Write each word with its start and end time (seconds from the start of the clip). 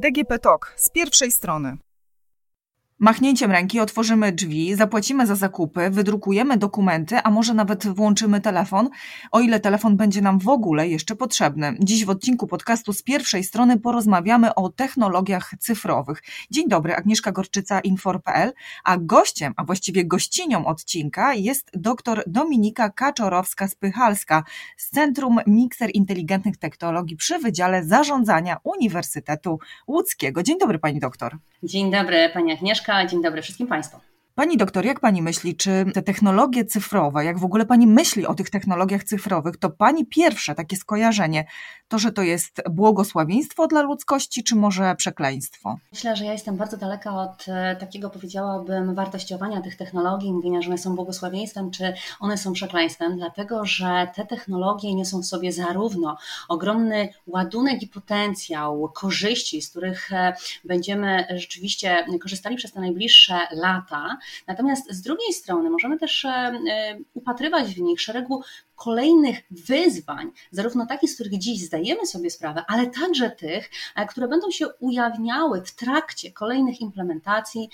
DGP 0.00 0.38
Talk 0.38 0.72
z 0.76 0.90
pierwszej 0.90 1.32
strony. 1.32 1.76
Machnięciem 3.02 3.50
ręki 3.50 3.80
otworzymy 3.80 4.32
drzwi, 4.32 4.74
zapłacimy 4.74 5.26
za 5.26 5.34
zakupy, 5.34 5.90
wydrukujemy 5.90 6.56
dokumenty, 6.56 7.18
a 7.24 7.30
może 7.30 7.54
nawet 7.54 7.86
włączymy 7.86 8.40
telefon, 8.40 8.88
o 9.32 9.40
ile 9.40 9.60
telefon 9.60 9.96
będzie 9.96 10.20
nam 10.20 10.38
w 10.38 10.48
ogóle 10.48 10.88
jeszcze 10.88 11.16
potrzebny. 11.16 11.76
Dziś 11.78 12.04
w 12.04 12.10
odcinku 12.10 12.46
podcastu 12.46 12.92
z 12.92 13.02
pierwszej 13.02 13.44
strony 13.44 13.78
porozmawiamy 13.78 14.54
o 14.54 14.68
technologiach 14.68 15.54
cyfrowych. 15.58 16.22
Dzień 16.50 16.68
dobry, 16.68 16.94
Agnieszka 16.94 17.32
Gorczyca, 17.32 17.80
Infor.pl, 17.80 18.52
a 18.84 18.96
gościem, 18.96 19.54
a 19.56 19.64
właściwie 19.64 20.04
gościnią 20.04 20.66
odcinka 20.66 21.34
jest 21.34 21.70
dr 21.74 22.22
Dominika 22.26 22.88
Kaczorowska-Spychalska 22.88 24.42
z 24.76 24.90
Centrum 24.90 25.38
Mikser 25.46 25.90
Inteligentnych 25.94 26.56
Technologii 26.56 27.16
przy 27.16 27.38
Wydziale 27.38 27.84
Zarządzania 27.84 28.56
Uniwersytetu 28.64 29.58
Łódzkiego. 29.88 30.42
Dzień 30.42 30.58
dobry, 30.58 30.78
pani 30.78 31.00
doktor. 31.00 31.38
Dzień 31.62 31.90
dobry, 31.90 32.30
pani 32.34 32.52
Agnieszka, 32.52 32.89
dzień 33.06 33.22
dobry 33.22 33.42
wszystkim 33.42 33.66
Państwu. 33.66 34.09
Pani 34.40 34.56
doktor, 34.56 34.84
jak 34.84 35.00
pani 35.00 35.22
myśli, 35.22 35.56
czy 35.56 35.84
te 35.94 36.02
technologie 36.02 36.64
cyfrowe, 36.64 37.24
jak 37.24 37.38
w 37.38 37.44
ogóle 37.44 37.66
pani 37.66 37.86
myśli 37.86 38.26
o 38.26 38.34
tych 38.34 38.50
technologiach 38.50 39.04
cyfrowych, 39.04 39.56
to 39.56 39.70
pani 39.70 40.06
pierwsze 40.06 40.54
takie 40.54 40.76
skojarzenie, 40.76 41.44
to, 41.88 41.98
że 41.98 42.12
to 42.12 42.22
jest 42.22 42.62
błogosławieństwo 42.70 43.66
dla 43.66 43.82
ludzkości, 43.82 44.44
czy 44.44 44.56
może 44.56 44.94
przekleństwo? 44.96 45.78
Myślę, 45.92 46.16
że 46.16 46.24
ja 46.24 46.32
jestem 46.32 46.56
bardzo 46.56 46.76
daleka 46.76 47.16
od 47.16 47.48
e, 47.48 47.76
takiego, 47.76 48.10
powiedziałabym, 48.10 48.94
wartościowania 48.94 49.60
tych 49.60 49.76
technologii, 49.76 50.32
mówienia, 50.32 50.62
że 50.62 50.68
one 50.68 50.78
są 50.78 50.94
błogosławieństwem, 50.94 51.70
czy 51.70 51.92
one 52.20 52.38
są 52.38 52.52
przekleństwem, 52.52 53.16
dlatego 53.16 53.66
że 53.66 54.08
te 54.14 54.26
technologie 54.26 54.94
niosą 54.94 55.20
w 55.20 55.26
sobie 55.26 55.52
zarówno 55.52 56.16
ogromny 56.48 57.08
ładunek 57.26 57.82
i 57.82 57.86
potencjał 57.86 58.88
korzyści, 58.94 59.62
z 59.62 59.70
których 59.70 60.12
e, 60.12 60.32
będziemy 60.64 61.26
rzeczywiście 61.30 62.06
korzystali 62.20 62.56
przez 62.56 62.72
te 62.72 62.80
najbliższe 62.80 63.38
lata, 63.52 64.18
Natomiast 64.46 64.92
z 64.92 65.02
drugiej 65.02 65.32
strony 65.32 65.70
możemy 65.70 65.98
też 65.98 66.24
e, 66.24 66.28
e, 66.28 66.98
upatrywać 67.14 67.74
w 67.74 67.80
nich 67.80 68.00
szeregu 68.00 68.42
kolejnych 68.80 69.40
wyzwań, 69.50 70.30
zarówno 70.50 70.86
takich, 70.86 71.10
z 71.10 71.14
których 71.14 71.38
dziś 71.38 71.64
zdajemy 71.64 72.06
sobie 72.06 72.30
sprawę, 72.30 72.64
ale 72.68 72.86
także 72.86 73.30
tych, 73.30 73.70
e, 73.96 74.06
które 74.06 74.28
będą 74.28 74.50
się 74.50 74.68
ujawniały 74.68 75.62
w 75.62 75.74
trakcie 75.74 76.32
kolejnych 76.32 76.80
implementacji, 76.80 77.70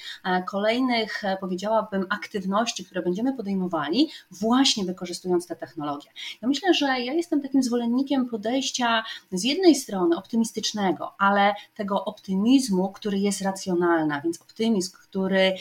kolejnych, 0.46 1.22
powiedziałabym, 1.40 2.06
aktywności, 2.10 2.84
które 2.84 3.02
będziemy 3.02 3.36
podejmowali, 3.36 4.10
właśnie 4.30 4.84
wykorzystując 4.84 5.46
te 5.46 5.56
technologie. 5.56 6.10
Ja 6.42 6.48
myślę, 6.48 6.74
że 6.74 6.86
ja 6.86 7.12
jestem 7.12 7.42
takim 7.42 7.62
zwolennikiem 7.62 8.28
podejścia 8.28 9.04
z 9.32 9.44
jednej 9.44 9.74
strony 9.74 10.16
optymistycznego, 10.16 11.14
ale 11.18 11.54
tego 11.74 12.04
optymizmu, 12.04 12.92
który 12.92 13.18
jest 13.18 13.42
racjonalny, 13.42 14.20
więc 14.24 14.42
optymizm, 14.42 14.92
który 14.92 15.54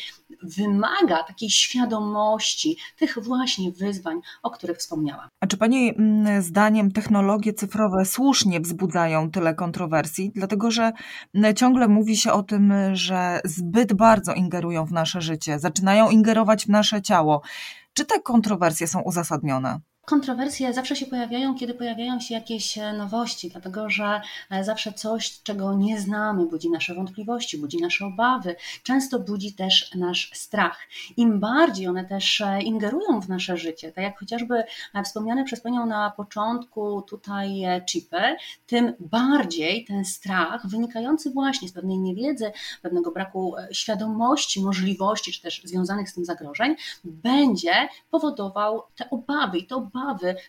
wymaga 0.44 1.24
takiej 1.24 1.50
świadomości 1.50 2.78
tych 2.98 3.18
właśnie 3.24 3.72
wyzwań, 3.72 4.22
o 4.44 4.52
których 4.52 4.78
wspomniałam. 4.78 5.30
A 5.40 5.48
czy 5.48 5.58
Pani 5.58 5.96
mm, 5.98 6.42
zdaniem 6.42 6.92
technologie 6.92 7.54
cyfrowe 7.54 8.06
słusznie 8.06 8.60
wzbudzają 8.60 9.32
tyle 9.32 9.56
kontrowersji? 9.56 10.32
Dlatego, 10.36 10.72
że 10.72 10.92
mm, 11.36 11.56
ciągle 11.56 11.88
mówi 11.88 12.18
się 12.18 12.32
o 12.32 12.44
tym, 12.44 12.74
że 12.94 13.40
zbyt 13.46 13.94
bardzo 13.94 14.34
ingerują 14.34 14.86
w 14.86 14.92
nasze 14.92 15.22
życie, 15.22 15.60
zaczynają 15.60 16.10
ingerować 16.10 16.66
w 16.66 16.70
nasze 16.70 17.02
ciało. 17.02 17.42
Czy 17.94 18.06
te 18.06 18.20
kontrowersje 18.20 18.88
są 18.88 19.02
uzasadnione? 19.02 19.80
Kontrowersje 20.06 20.74
zawsze 20.74 20.96
się 20.96 21.06
pojawiają, 21.06 21.56
kiedy 21.56 21.74
pojawiają 21.74 22.20
się 22.20 22.34
jakieś 22.34 22.78
e, 22.78 22.94
nowości, 22.94 23.50
dlatego 23.50 23.90
że 23.90 24.22
e, 24.50 24.64
zawsze 24.64 24.94
coś, 24.94 25.42
czego 25.44 25.74
nie 25.74 26.00
znamy, 26.00 26.46
budzi 26.46 26.70
nasze 26.70 26.96
wątpliwości, 26.96 27.58
budzi 27.58 27.78
nasze 27.78 28.06
obawy, 28.06 28.56
często 28.84 29.20
budzi 29.20 29.54
też 29.54 29.96
nasz 29.96 30.32
strach. 30.34 30.80
Im 31.18 31.40
bardziej 31.40 31.88
one 31.88 32.06
też 32.06 32.42
e, 32.42 32.62
ingerują 32.62 33.22
w 33.22 33.30
nasze 33.30 33.58
życie, 33.58 33.92
tak 33.92 34.04
jak 34.04 34.20
chociażby 34.20 34.64
wspomniane 35.06 35.44
przez 35.44 35.62
Panią 35.62 35.86
na 35.86 36.12
początku 36.12 37.02
tutaj 37.02 37.64
chipy, 37.86 38.36
tym 38.68 38.94
bardziej 39.00 39.86
ten 39.86 40.06
strach 40.06 40.68
wynikający 40.68 41.32
właśnie 41.32 41.70
z 41.70 41.72
pewnej 41.72 41.98
niewiedzy, 41.98 42.52
pewnego 42.82 43.12
braku 43.12 43.56
świadomości, 43.72 44.62
możliwości, 44.62 45.32
czy 45.32 45.42
też 45.42 45.62
związanych 45.64 46.10
z 46.10 46.14
tym 46.14 46.26
zagrożeń, 46.26 46.76
będzie 47.04 47.90
powodował 48.12 48.84
te 48.96 49.10
obawy 49.10 49.58
i 49.58 49.68
to 49.68 49.82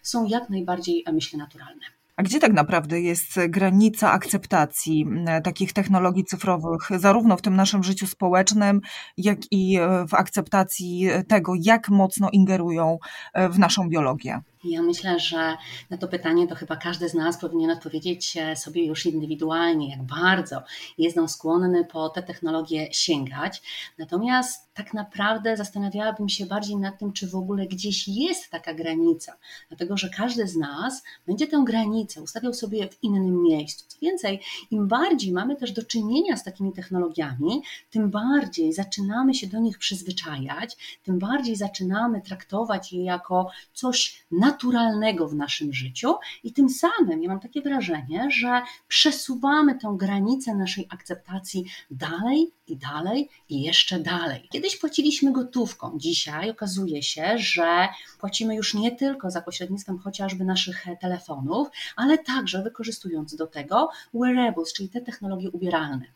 są 0.02 0.24
jak 0.24 0.50
najbardziej, 0.50 1.04
myślę, 1.12 1.38
naturalne. 1.38 1.82
A 2.16 2.22
gdzie 2.22 2.40
tak 2.40 2.52
naprawdę 2.52 3.00
jest 3.00 3.40
granica 3.48 4.12
akceptacji 4.12 5.06
takich 5.44 5.72
technologii 5.72 6.24
cyfrowych, 6.24 6.88
zarówno 6.96 7.36
w 7.36 7.42
tym 7.42 7.56
naszym 7.56 7.82
życiu 7.82 8.06
społecznym, 8.06 8.80
jak 9.16 9.38
i 9.50 9.78
e, 9.78 10.06
w 10.08 10.14
akceptacji 10.14 11.08
tego, 11.28 11.52
jak 11.60 11.88
mocno 11.88 12.28
ingerują 12.32 12.98
e, 13.32 13.48
w 13.48 13.58
naszą 13.58 13.88
biologię? 13.88 14.40
Ja 14.68 14.82
myślę, 14.82 15.20
że 15.20 15.56
na 15.90 15.96
to 15.96 16.08
pytanie 16.08 16.48
to 16.48 16.54
chyba 16.54 16.76
każdy 16.76 17.08
z 17.08 17.14
nas 17.14 17.40
powinien 17.40 17.70
odpowiedzieć 17.70 18.34
sobie 18.54 18.86
już 18.86 19.06
indywidualnie, 19.06 19.90
jak 19.90 20.02
bardzo 20.02 20.62
jest 20.98 21.18
on 21.18 21.28
skłonny 21.28 21.84
po 21.84 22.08
te 22.08 22.22
technologie 22.22 22.88
sięgać. 22.92 23.62
Natomiast 23.98 24.74
tak 24.74 24.94
naprawdę 24.94 25.56
zastanawiałabym 25.56 26.28
się 26.28 26.46
bardziej 26.46 26.76
nad 26.76 26.98
tym, 26.98 27.12
czy 27.12 27.28
w 27.28 27.34
ogóle 27.34 27.66
gdzieś 27.66 28.08
jest 28.08 28.50
taka 28.50 28.74
granica, 28.74 29.36
dlatego 29.68 29.96
że 29.96 30.08
każdy 30.08 30.48
z 30.48 30.56
nas 30.56 31.02
będzie 31.26 31.46
tę 31.46 31.62
granicę 31.66 32.22
ustawiał 32.22 32.54
sobie 32.54 32.88
w 32.88 33.04
innym 33.04 33.42
miejscu. 33.42 33.84
Co 33.88 33.98
więcej, 34.02 34.40
im 34.70 34.88
bardziej 34.88 35.32
mamy 35.32 35.56
też 35.56 35.72
do 35.72 35.84
czynienia 35.84 36.36
z 36.36 36.44
takimi 36.44 36.72
technologiami, 36.72 37.62
tym 37.90 38.10
bardziej 38.10 38.72
zaczynamy 38.72 39.34
się 39.34 39.46
do 39.46 39.58
nich 39.58 39.78
przyzwyczajać, 39.78 41.00
tym 41.02 41.18
bardziej 41.18 41.56
zaczynamy 41.56 42.20
traktować 42.20 42.92
je 42.92 43.04
jako 43.04 43.50
coś 43.72 44.24
naturalnego 44.30 44.55
naturalnego 44.56 45.28
w 45.28 45.34
naszym 45.34 45.72
życiu 45.72 46.14
i 46.44 46.52
tym 46.52 46.68
samym 46.68 47.22
ja 47.22 47.28
mam 47.28 47.40
takie 47.40 47.62
wrażenie, 47.62 48.28
że 48.30 48.62
przesuwamy 48.88 49.78
tę 49.78 49.94
granicę 49.98 50.54
naszej 50.54 50.86
akceptacji 50.90 51.64
dalej 51.90 52.50
i 52.66 52.76
dalej 52.76 53.28
i 53.48 53.62
jeszcze 53.62 54.00
dalej. 54.00 54.48
Kiedyś 54.50 54.76
płaciliśmy 54.76 55.32
gotówką, 55.32 55.92
dzisiaj 55.96 56.50
okazuje 56.50 57.02
się, 57.02 57.38
że 57.38 57.88
płacimy 58.18 58.54
już 58.54 58.74
nie 58.74 58.96
tylko 58.96 59.30
za 59.30 59.42
pośrednictwem 59.42 59.98
chociażby 59.98 60.44
naszych 60.44 60.84
telefonów, 61.00 61.68
ale 61.96 62.18
także 62.18 62.62
wykorzystując 62.62 63.36
do 63.36 63.46
tego 63.46 63.90
wearables, 64.14 64.72
czyli 64.72 64.88
te 64.88 65.00
technologie 65.00 65.50
ubieralne. 65.50 66.15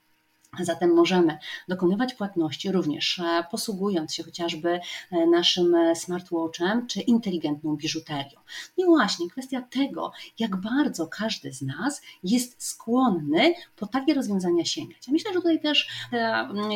Zatem 0.59 0.95
możemy 0.95 1.39
dokonywać 1.69 2.15
płatności 2.15 2.73
również 2.73 3.19
e, 3.19 3.45
posługując 3.51 4.15
się 4.15 4.23
chociażby 4.23 4.81
e, 5.11 5.27
naszym 5.27 5.75
e, 5.75 5.97
smartwatchem 5.97 6.87
czy 6.87 7.01
inteligentną 7.01 7.77
biżuterią. 7.77 8.41
I 8.77 8.85
właśnie 8.85 9.31
kwestia 9.31 9.63
tego, 9.63 10.13
jak 10.39 10.57
bardzo 10.57 11.07
każdy 11.07 11.53
z 11.53 11.63
nas 11.63 12.03
jest 12.25 12.63
skłonny 12.65 13.55
po 13.77 13.87
takie 13.87 14.15
rozwiązania 14.15 14.65
sięgać. 14.65 15.07
Ja 15.07 15.13
myślę, 15.13 15.33
że 15.33 15.39
tutaj 15.39 15.61
też 15.61 15.89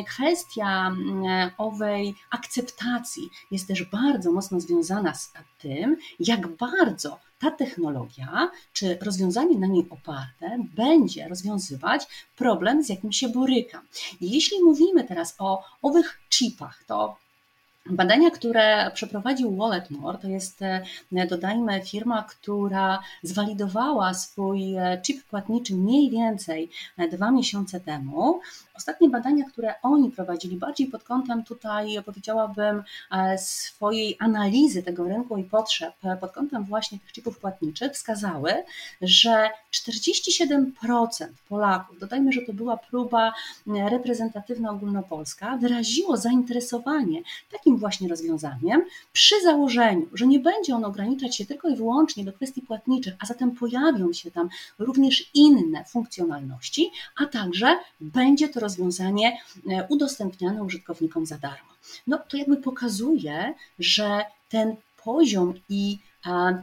kwestia 0.07 0.95
owej 1.57 2.15
akceptacji 2.31 3.29
jest 3.51 3.67
też 3.67 3.83
bardzo 3.83 4.31
mocno 4.31 4.59
związana 4.59 5.13
z 5.13 5.33
tym, 5.59 5.97
jak 6.19 6.47
bardzo 6.47 7.19
ta 7.39 7.51
technologia 7.51 8.51
czy 8.73 8.97
rozwiązanie 9.01 9.59
na 9.59 9.67
niej 9.67 9.87
oparte 9.89 10.57
będzie 10.75 11.27
rozwiązywać 11.27 12.07
problem, 12.35 12.83
z 12.83 12.89
jakim 12.89 13.11
się 13.11 13.29
borykam. 13.29 13.87
Jeśli 14.21 14.63
mówimy 14.63 15.03
teraz 15.03 15.35
o 15.39 15.63
owych 15.81 16.19
chipach, 16.29 16.83
to 16.87 17.17
Badania, 17.89 18.31
które 18.31 18.91
przeprowadził 18.93 19.55
Walletmore, 19.55 20.17
to 20.17 20.27
jest, 20.27 20.61
e, 20.61 20.83
dodajmy, 21.29 21.81
firma, 21.81 22.23
która 22.23 22.99
zwalidowała 23.23 24.13
swój 24.13 24.75
e, 24.75 25.01
chip 25.01 25.23
płatniczy 25.23 25.75
mniej 25.75 26.09
więcej 26.09 26.69
e, 26.97 27.07
dwa 27.07 27.31
miesiące 27.31 27.79
temu. 27.79 28.39
Ostatnie 28.77 29.09
badania, 29.09 29.45
które 29.45 29.73
oni 29.81 30.11
prowadzili, 30.11 30.57
bardziej 30.57 30.87
pod 30.87 31.03
kątem 31.03 31.43
tutaj, 31.43 32.03
powiedziałabym, 32.05 32.83
swojej 33.37 34.17
analizy 34.19 34.83
tego 34.83 35.03
rynku 35.03 35.37
i 35.37 35.43
potrzeb, 35.43 35.95
pod 36.21 36.31
kątem 36.31 36.63
właśnie 36.63 36.99
tych 36.99 37.11
chipów 37.11 37.39
płatniczych, 37.39 37.91
wskazały, 37.91 38.53
że 39.01 39.49
47% 39.73 41.27
Polaków, 41.49 41.99
dodajmy, 41.99 42.31
że 42.31 42.41
to 42.41 42.53
była 42.53 42.77
próba 42.77 43.33
reprezentatywna 43.67 44.71
ogólnopolska, 44.71 45.57
wyraziło 45.57 46.17
zainteresowanie 46.17 47.21
takim 47.51 47.77
właśnie 47.77 48.09
rozwiązaniem, 48.09 48.85
przy 49.13 49.41
założeniu, 49.43 50.07
że 50.13 50.27
nie 50.27 50.39
będzie 50.39 50.75
on 50.75 50.85
ograniczać 50.85 51.35
się 51.35 51.45
tylko 51.45 51.69
i 51.69 51.75
wyłącznie 51.75 52.25
do 52.25 52.33
kwestii 52.33 52.61
płatniczych, 52.61 53.13
a 53.19 53.25
zatem 53.25 53.51
pojawią 53.51 54.13
się 54.13 54.31
tam 54.31 54.49
również 54.79 55.31
inne 55.33 55.85
funkcjonalności, 55.85 56.91
a 57.21 57.25
także 57.25 57.79
będzie 58.01 58.49
to 58.49 58.59
rozwiązanie 58.65 59.27
e, 59.31 59.87
udostępniane 59.89 60.63
użytkownikom 60.63 61.25
za 61.25 61.37
darmo. 61.37 61.71
No 62.07 62.15
to 62.29 62.37
jakby 62.37 62.57
pokazuje, 62.57 63.53
że 63.79 64.07
ten 64.49 64.75
poziom 65.03 65.53
i 65.69 65.99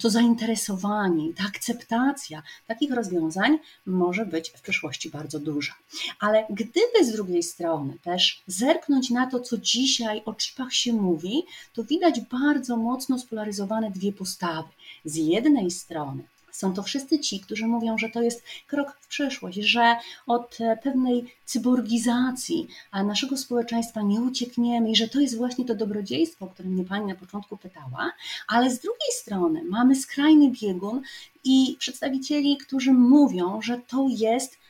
to 0.01 0.11
zainteresowanie 0.11 1.35
ta 1.35 1.45
akceptacja 1.45 2.43
takich 2.67 2.93
rozwiązań 2.93 3.59
może 3.87 4.27
być 4.27 4.51
w 4.51 4.63
przyszłości 4.63 5.11
bardzo 5.11 5.39
duża. 5.39 5.73
Ale 6.21 6.47
gdyby 6.51 6.99
z 7.05 7.13
drugiej 7.13 7.43
strony 7.43 7.99
też 8.03 8.43
zerknąć 8.47 9.11
na 9.11 9.27
to, 9.27 9.41
co 9.41 9.59
dzisiaj 9.59 10.23
o 10.25 10.35
chipach 10.35 10.73
się 10.75 10.93
mówi, 10.93 11.43
to 11.75 11.85
widać 11.85 12.21
bardzo 12.21 12.77
mocno 12.77 13.19
spolaryzowane 13.19 13.91
dwie 13.91 14.13
postawy. 14.13 14.69
Z 15.05 15.17
jednej 15.17 15.71
strony 15.71 16.23
są 16.53 16.75
to 16.75 16.83
wszyscy 16.83 17.19
ci, 17.19 17.41
którzy 17.41 17.67
mówią, 17.67 17.99
że 17.99 18.09
to 18.09 18.23
jest 18.23 18.43
krok 18.67 18.97
w 19.01 19.07
przyszłość, 19.07 19.59
że 19.59 19.97
od 20.27 20.59
pewnej 20.83 21.35
cyborgizacji 21.45 22.69
naszego 22.93 23.37
społeczeństwa 23.37 24.03
nie 24.03 24.21
uciekniemy 24.21 24.91
i 24.91 24.97
że 24.97 25.09
to 25.09 25.21
jest 25.21 25.37
właśnie 25.37 25.65
to 25.65 25.75
dobrodziejstwo, 25.75 26.45
o 26.45 26.49
którym 26.49 26.73
mnie 26.73 26.85
Pani 26.85 27.07
na 27.07 27.15
początku 27.15 27.57
pytała, 27.57 28.13
ale 28.49 28.71
z 28.71 28.81
drugiej 28.81 29.13
strony 29.13 29.65
mamy 29.65 29.97
skrajny 29.97 30.51
biegun 30.51 31.03
i 31.45 31.77
przedstawicieli, 31.79 32.57
którzy 32.57 32.93
mówią, 32.93 33.63
że 33.63 33.81
to 33.89 34.07
jest 34.11 34.62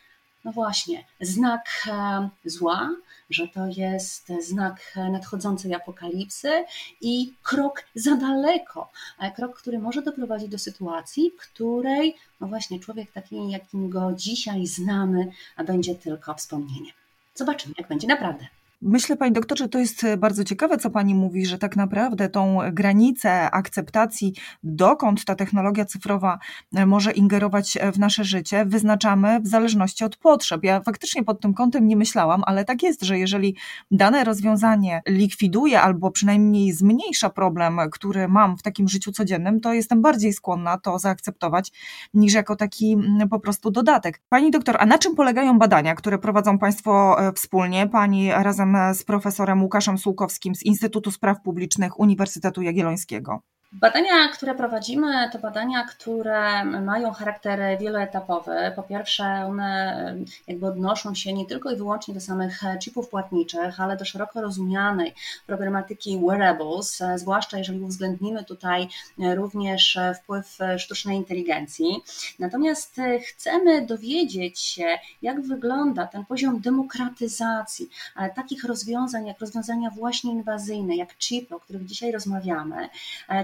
no 0.45 0.53
właśnie, 0.53 1.05
znak 1.21 1.67
e, 1.87 2.29
zła, 2.45 2.91
że 3.31 3.49
to 3.49 3.67
jest 3.67 4.33
znak 4.41 4.95
nadchodzącej 5.13 5.75
apokalipsy 5.75 6.65
i 7.01 7.35
krok 7.43 7.85
za 7.95 8.17
daleko. 8.17 8.91
E, 9.19 9.31
krok, 9.31 9.59
który 9.59 9.79
może 9.79 10.03
doprowadzić 10.03 10.49
do 10.49 10.59
sytuacji, 10.59 11.31
w 11.31 11.41
której 11.41 12.17
no 12.41 12.47
właśnie 12.47 12.81
człowiek 12.81 13.13
taki, 13.13 13.51
jakim 13.51 13.91
go 13.91 14.13
dzisiaj 14.13 14.67
znamy, 14.67 15.33
będzie 15.67 15.95
tylko 15.95 16.35
wspomnieniem. 16.35 16.93
Zobaczymy, 17.35 17.75
jak 17.79 17.89
będzie 17.89 18.07
naprawdę. 18.07 18.47
Myślę, 18.85 19.17
Pani 19.17 19.33
doktorze, 19.33 19.69
to 19.69 19.79
jest 19.79 20.05
e, 20.05 20.17
bardzo 20.17 20.45
ciekawe, 20.45 20.79
co 20.79 20.91
Pani 20.91 21.15
mówi, 21.15 21.47
że 21.47 21.59
tak 21.59 21.77
naprawdę 21.77 22.29
tą 22.29 22.59
granicę 22.73 23.51
akceptacji, 23.51 24.35
dokąd 24.63 25.25
ta 25.25 25.35
technologia 25.35 25.85
cyfrowa 25.85 26.39
e, 26.75 26.87
może 26.87 27.13
ingerować 27.13 27.77
e, 27.77 27.93
w 27.93 27.99
nasze 27.99 28.25
życie, 28.25 28.65
wyznaczamy 28.65 29.41
w 29.41 29.47
zależności 29.47 30.05
od 30.05 30.17
potrzeb. 30.17 30.65
Ja 30.65 30.81
faktycznie 30.81 31.25
pod 31.25 31.41
tym 31.41 31.55
kątem 31.55 31.87
nie 31.87 31.97
myślałam, 31.97 32.43
ale 32.47 32.65
tak 32.65 32.83
jest, 32.83 33.03
że 33.03 33.19
jeżeli 33.19 33.57
dane 33.91 34.25
rozwiązanie 34.25 35.03
likwiduje 35.07 35.81
albo 35.81 36.11
przynajmniej 36.11 36.73
zmniejsza 36.73 37.31
problem, 37.31 37.81
który 37.93 38.29
mam 38.29 38.59
w 38.59 38.63
takim 38.63 38.89
życiu 38.89 39.13
codziennym, 39.13 39.61
to 39.61 39.73
jestem 39.73 40.03
bardziej 40.03 40.33
skłonna 40.33 40.79
to 40.79 40.99
zaakceptować 40.99 41.73
niż 42.15 42.35
jako 42.35 42.57
taki 42.57 42.97
po 43.31 43.41
prostu 43.41 43.71
dodatek. 43.71 44.21
Pani 44.29 44.51
doktor, 44.51 44.77
a 44.79 44.87
na 44.87 44.99
czym 44.99 45.15
polegają 45.15 45.59
badania, 45.59 45.95
które 45.95 46.19
prowadzą 46.19 46.59
Państwo 46.59 47.17
wspólnie, 47.35 47.89
Pani 47.89 48.31
razem 48.33 48.72
z 48.95 49.05
profesorem 49.05 49.63
Łukaszem 49.63 49.99
Sułkowskim 49.99 50.55
z 50.55 50.63
Instytutu 50.63 51.11
Spraw 51.11 51.43
Publicznych 51.43 52.01
Uniwersytetu 52.01 52.63
Jagiellońskiego. 52.63 53.43
Badania, 53.75 54.29
które 54.29 54.55
prowadzimy, 54.55 55.31
to 55.33 55.39
badania, 55.39 55.85
które 55.85 56.65
mają 56.65 57.13
charakter 57.13 57.79
wieloetapowy. 57.79 58.73
Po 58.77 58.83
pierwsze, 58.83 59.25
one 59.25 60.17
jakby 60.47 60.67
odnoszą 60.67 61.15
się 61.15 61.33
nie 61.33 61.47
tylko 61.47 61.71
i 61.71 61.77
wyłącznie 61.77 62.15
do 62.15 62.21
samych 62.21 62.61
chipów 62.81 63.09
płatniczych, 63.09 63.81
ale 63.81 63.97
do 63.97 64.05
szeroko 64.05 64.41
rozumianej 64.41 65.15
problematyki 65.47 66.21
wearables, 66.27 67.03
zwłaszcza 67.17 67.59
jeżeli 67.59 67.81
uwzględnimy 67.81 68.45
tutaj 68.45 68.89
również 69.19 69.99
wpływ 70.23 70.59
sztucznej 70.79 71.17
inteligencji. 71.17 72.03
Natomiast 72.39 72.97
chcemy 73.29 73.87
dowiedzieć 73.87 74.61
się, 74.61 74.99
jak 75.23 75.41
wygląda 75.41 76.07
ten 76.07 76.25
poziom 76.25 76.61
demokratyzacji 76.61 77.89
takich 78.35 78.65
rozwiązań, 78.65 79.27
jak 79.27 79.41
rozwiązania 79.41 79.91
właśnie 79.91 80.33
inwazyjne, 80.33 80.97
jak 80.97 81.19
chipy, 81.19 81.55
o 81.55 81.61
których 81.61 81.85
dzisiaj 81.85 82.13
rozmawiamy, 82.13 82.89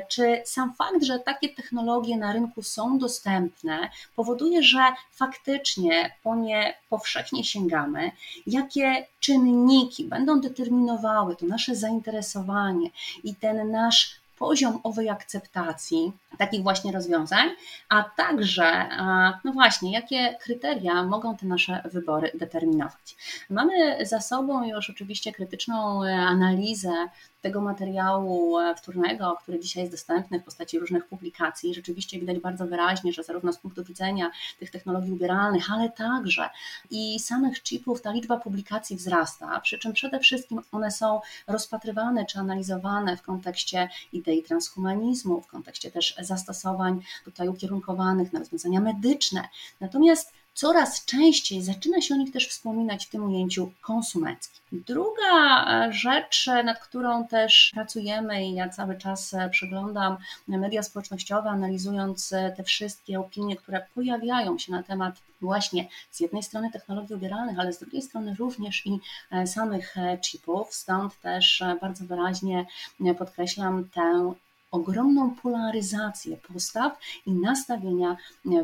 czy 0.08 0.17
sam 0.44 0.74
fakt, 0.74 1.02
że 1.02 1.18
takie 1.18 1.48
technologie 1.48 2.16
na 2.16 2.32
rynku 2.32 2.62
są 2.62 2.98
dostępne, 2.98 3.90
powoduje, 4.16 4.62
że 4.62 4.92
faktycznie 5.12 6.16
po 6.22 6.34
nie 6.36 6.74
powszechnie 6.90 7.44
sięgamy, 7.44 8.10
jakie 8.46 9.06
czynniki 9.20 10.04
będą 10.04 10.40
determinowały 10.40 11.36
to 11.36 11.46
nasze 11.46 11.76
zainteresowanie 11.76 12.90
i 13.24 13.34
ten 13.34 13.70
nasz 13.70 14.20
poziom 14.38 14.80
owej 14.82 15.08
akceptacji 15.08 16.12
takich 16.38 16.62
właśnie 16.62 16.92
rozwiązań, 16.92 17.48
a 17.88 18.02
także, 18.02 18.88
no 19.44 19.52
właśnie, 19.52 19.92
jakie 19.92 20.36
kryteria 20.40 21.02
mogą 21.02 21.36
te 21.36 21.46
nasze 21.46 21.82
wybory 21.84 22.30
determinować. 22.34 23.16
Mamy 23.50 24.06
za 24.06 24.20
sobą 24.20 24.64
już 24.64 24.90
oczywiście 24.90 25.32
krytyczną 25.32 26.04
e, 26.04 26.14
analizę 26.16 27.08
tego 27.42 27.60
materiału 27.60 28.58
e, 28.58 28.74
wtórnego, 28.74 29.36
który 29.42 29.60
dzisiaj 29.60 29.82
jest 29.82 29.92
dostępny 29.92 30.40
w 30.40 30.44
postaci 30.44 30.78
różnych 30.78 31.06
publikacji. 31.06 31.74
Rzeczywiście 31.74 32.20
widać 32.20 32.38
bardzo 32.38 32.66
wyraźnie, 32.66 33.12
że 33.12 33.22
zarówno 33.22 33.52
z 33.52 33.58
punktu 33.58 33.84
widzenia 33.84 34.30
tych 34.58 34.70
technologii 34.70 35.12
ubieralnych, 35.12 35.72
ale 35.72 35.90
także 35.90 36.50
i 36.90 37.20
samych 37.20 37.62
chipów 37.62 38.02
ta 38.02 38.12
liczba 38.12 38.36
publikacji 38.36 38.96
wzrasta, 38.96 39.60
przy 39.60 39.78
czym 39.78 39.92
przede 39.92 40.18
wszystkim 40.18 40.60
one 40.72 40.90
są 40.90 41.20
rozpatrywane 41.46 42.26
czy 42.26 42.38
analizowane 42.38 43.16
w 43.16 43.22
kontekście 43.22 43.88
idei 44.12 44.42
transhumanizmu, 44.42 45.40
w 45.40 45.46
kontekście 45.46 45.90
też 45.90 46.17
zastosowań 46.20 47.00
tutaj 47.24 47.48
ukierunkowanych 47.48 48.32
na 48.32 48.38
rozwiązania 48.38 48.80
medyczne. 48.80 49.48
Natomiast 49.80 50.32
coraz 50.58 51.04
częściej 51.04 51.62
zaczyna 51.62 52.00
się 52.00 52.14
o 52.14 52.18
nich 52.18 52.32
też 52.32 52.48
wspominać 52.48 53.06
w 53.06 53.10
tym 53.10 53.24
ujęciu 53.24 53.72
konsumenckim. 53.80 54.58
Druga 54.72 55.64
e, 55.66 55.92
rzecz, 55.92 56.46
nad 56.64 56.78
którą 56.78 57.26
też 57.26 57.70
pracujemy 57.74 58.46
i 58.46 58.54
ja 58.54 58.68
cały 58.68 58.98
czas 58.98 59.34
e, 59.34 59.50
przeglądam 59.50 60.16
media 60.48 60.82
społecznościowe, 60.82 61.50
analizując 61.50 62.32
e, 62.32 62.52
te 62.56 62.64
wszystkie 62.64 63.20
opinie, 63.20 63.56
które 63.56 63.86
pojawiają 63.94 64.58
się 64.58 64.72
na 64.72 64.82
temat 64.82 65.14
właśnie 65.40 65.88
z 66.10 66.20
jednej 66.20 66.42
strony 66.42 66.70
technologii 66.70 67.16
ubieralnych, 67.16 67.58
ale 67.58 67.72
z 67.72 67.78
drugiej 67.78 68.02
strony 68.02 68.34
również 68.38 68.86
i 68.86 68.98
samych 69.46 69.94
chipów. 70.20 70.74
Stąd 70.74 71.20
też 71.20 71.62
bardzo 71.80 72.04
wyraźnie 72.04 72.66
podkreślam 73.18 73.88
tę 73.88 74.34
ogromną 74.70 75.34
polaryzację 75.42 76.36
postaw 76.36 76.98
i 77.26 77.32
nastawienia 77.32 78.16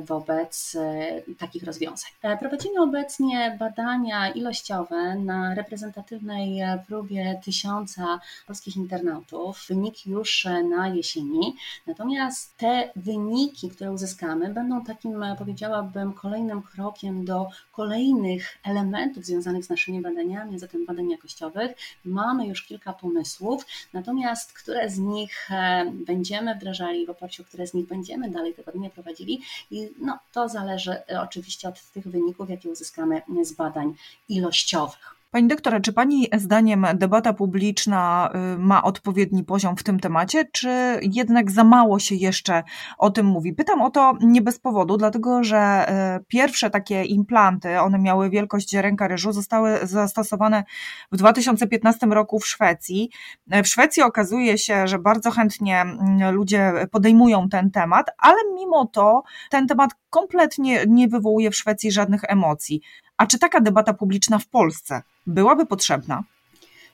wobec 0.04 0.76
e, 0.80 1.22
takich 1.38 1.62
rozwiązań. 1.62 2.10
E, 2.22 2.36
prowadzimy 2.36 2.82
obecnie 2.82 3.56
badania 3.58 4.28
ilościowe 4.28 5.14
na 5.14 5.54
reprezentatywnej 5.54 6.60
próbie 6.86 7.40
tysiąca 7.44 8.20
polskich 8.46 8.76
internautów. 8.76 9.66
Wyniki 9.68 10.10
już 10.10 10.46
na 10.70 10.88
jesieni. 10.88 11.56
Natomiast 11.86 12.56
te 12.56 12.92
wyniki, 12.96 13.68
które 13.68 13.92
uzyskamy, 13.92 14.54
będą 14.54 14.84
takim, 14.84 15.24
powiedziałabym, 15.38 16.12
kolejnym 16.12 16.62
krokiem 16.62 17.24
do 17.24 17.48
kolejnych 17.72 18.58
elementów 18.64 19.24
związanych 19.24 19.64
z 19.64 19.68
naszymi 19.68 20.00
badaniami, 20.00 20.58
zatem 20.58 20.86
badań 20.86 21.10
jakościowych. 21.10 21.76
Mamy 22.04 22.46
już 22.46 22.62
kilka 22.62 22.92
pomysłów, 22.92 23.66
natomiast 23.92 24.52
które 24.52 24.90
z 24.90 24.98
nich 24.98 25.50
e, 25.50 25.92
będziemy 25.94 26.54
wdrażali, 26.54 27.06
w 27.06 27.10
oparciu 27.10 27.42
o 27.42 27.46
które 27.46 27.66
z 27.66 27.74
nich 27.74 27.86
będziemy 27.86 28.30
dalej 28.30 28.54
badania 28.66 28.90
prowadzili. 28.90 29.42
I 29.70 29.88
no, 29.98 30.18
to 30.32 30.48
zależy 30.48 30.92
e, 30.92 31.20
oczywiście 31.20 31.68
od 31.68 31.90
tych 31.90 32.08
wyników, 32.08 32.50
jakie 32.50 32.70
uzyskamy 32.70 33.22
z 33.42 33.52
badań 33.52 33.94
ilościowych. 34.28 35.13
Pani 35.34 35.48
doktora, 35.48 35.80
czy 35.80 35.92
Pani 35.92 36.28
zdaniem 36.36 36.86
debata 36.94 37.32
publiczna 37.32 38.30
y, 38.54 38.58
ma 38.58 38.82
odpowiedni 38.82 39.44
poziom 39.44 39.76
w 39.76 39.82
tym 39.82 40.00
temacie, 40.00 40.44
czy 40.52 40.70
jednak 41.02 41.50
za 41.50 41.64
mało 41.64 41.98
się 41.98 42.14
jeszcze 42.14 42.62
o 42.98 43.10
tym 43.10 43.26
mówi? 43.26 43.52
Pytam 43.52 43.82
o 43.82 43.90
to 43.90 44.12
nie 44.20 44.42
bez 44.42 44.58
powodu, 44.58 44.96
dlatego 44.96 45.44
że 45.44 45.86
y, 46.18 46.24
pierwsze 46.24 46.70
takie 46.70 47.04
implanty, 47.04 47.80
one 47.80 47.98
miały 47.98 48.30
wielkość 48.30 48.74
ręka 48.74 49.08
ryżu, 49.08 49.32
zostały 49.32 49.78
zastosowane 49.82 50.64
w 51.12 51.16
2015 51.16 52.06
roku 52.06 52.38
w 52.38 52.46
Szwecji. 52.46 53.10
W 53.46 53.66
Szwecji 53.66 54.02
okazuje 54.02 54.58
się, 54.58 54.88
że 54.88 54.98
bardzo 54.98 55.30
chętnie 55.30 55.80
mm, 55.80 56.34
ludzie 56.34 56.72
podejmują 56.90 57.48
ten 57.48 57.70
temat, 57.70 58.06
ale 58.18 58.36
mimo 58.54 58.86
to 58.86 59.22
ten 59.50 59.66
temat 59.66 59.90
kompletnie 60.10 60.84
nie 60.88 61.08
wywołuje 61.08 61.50
w 61.50 61.56
Szwecji 61.56 61.92
żadnych 61.92 62.20
emocji. 62.28 62.80
A 63.16 63.26
czy 63.26 63.38
taka 63.38 63.60
debata 63.60 63.94
publiczna 63.94 64.38
w 64.38 64.46
Polsce 64.46 65.02
byłaby 65.26 65.66
potrzebna? 65.66 66.22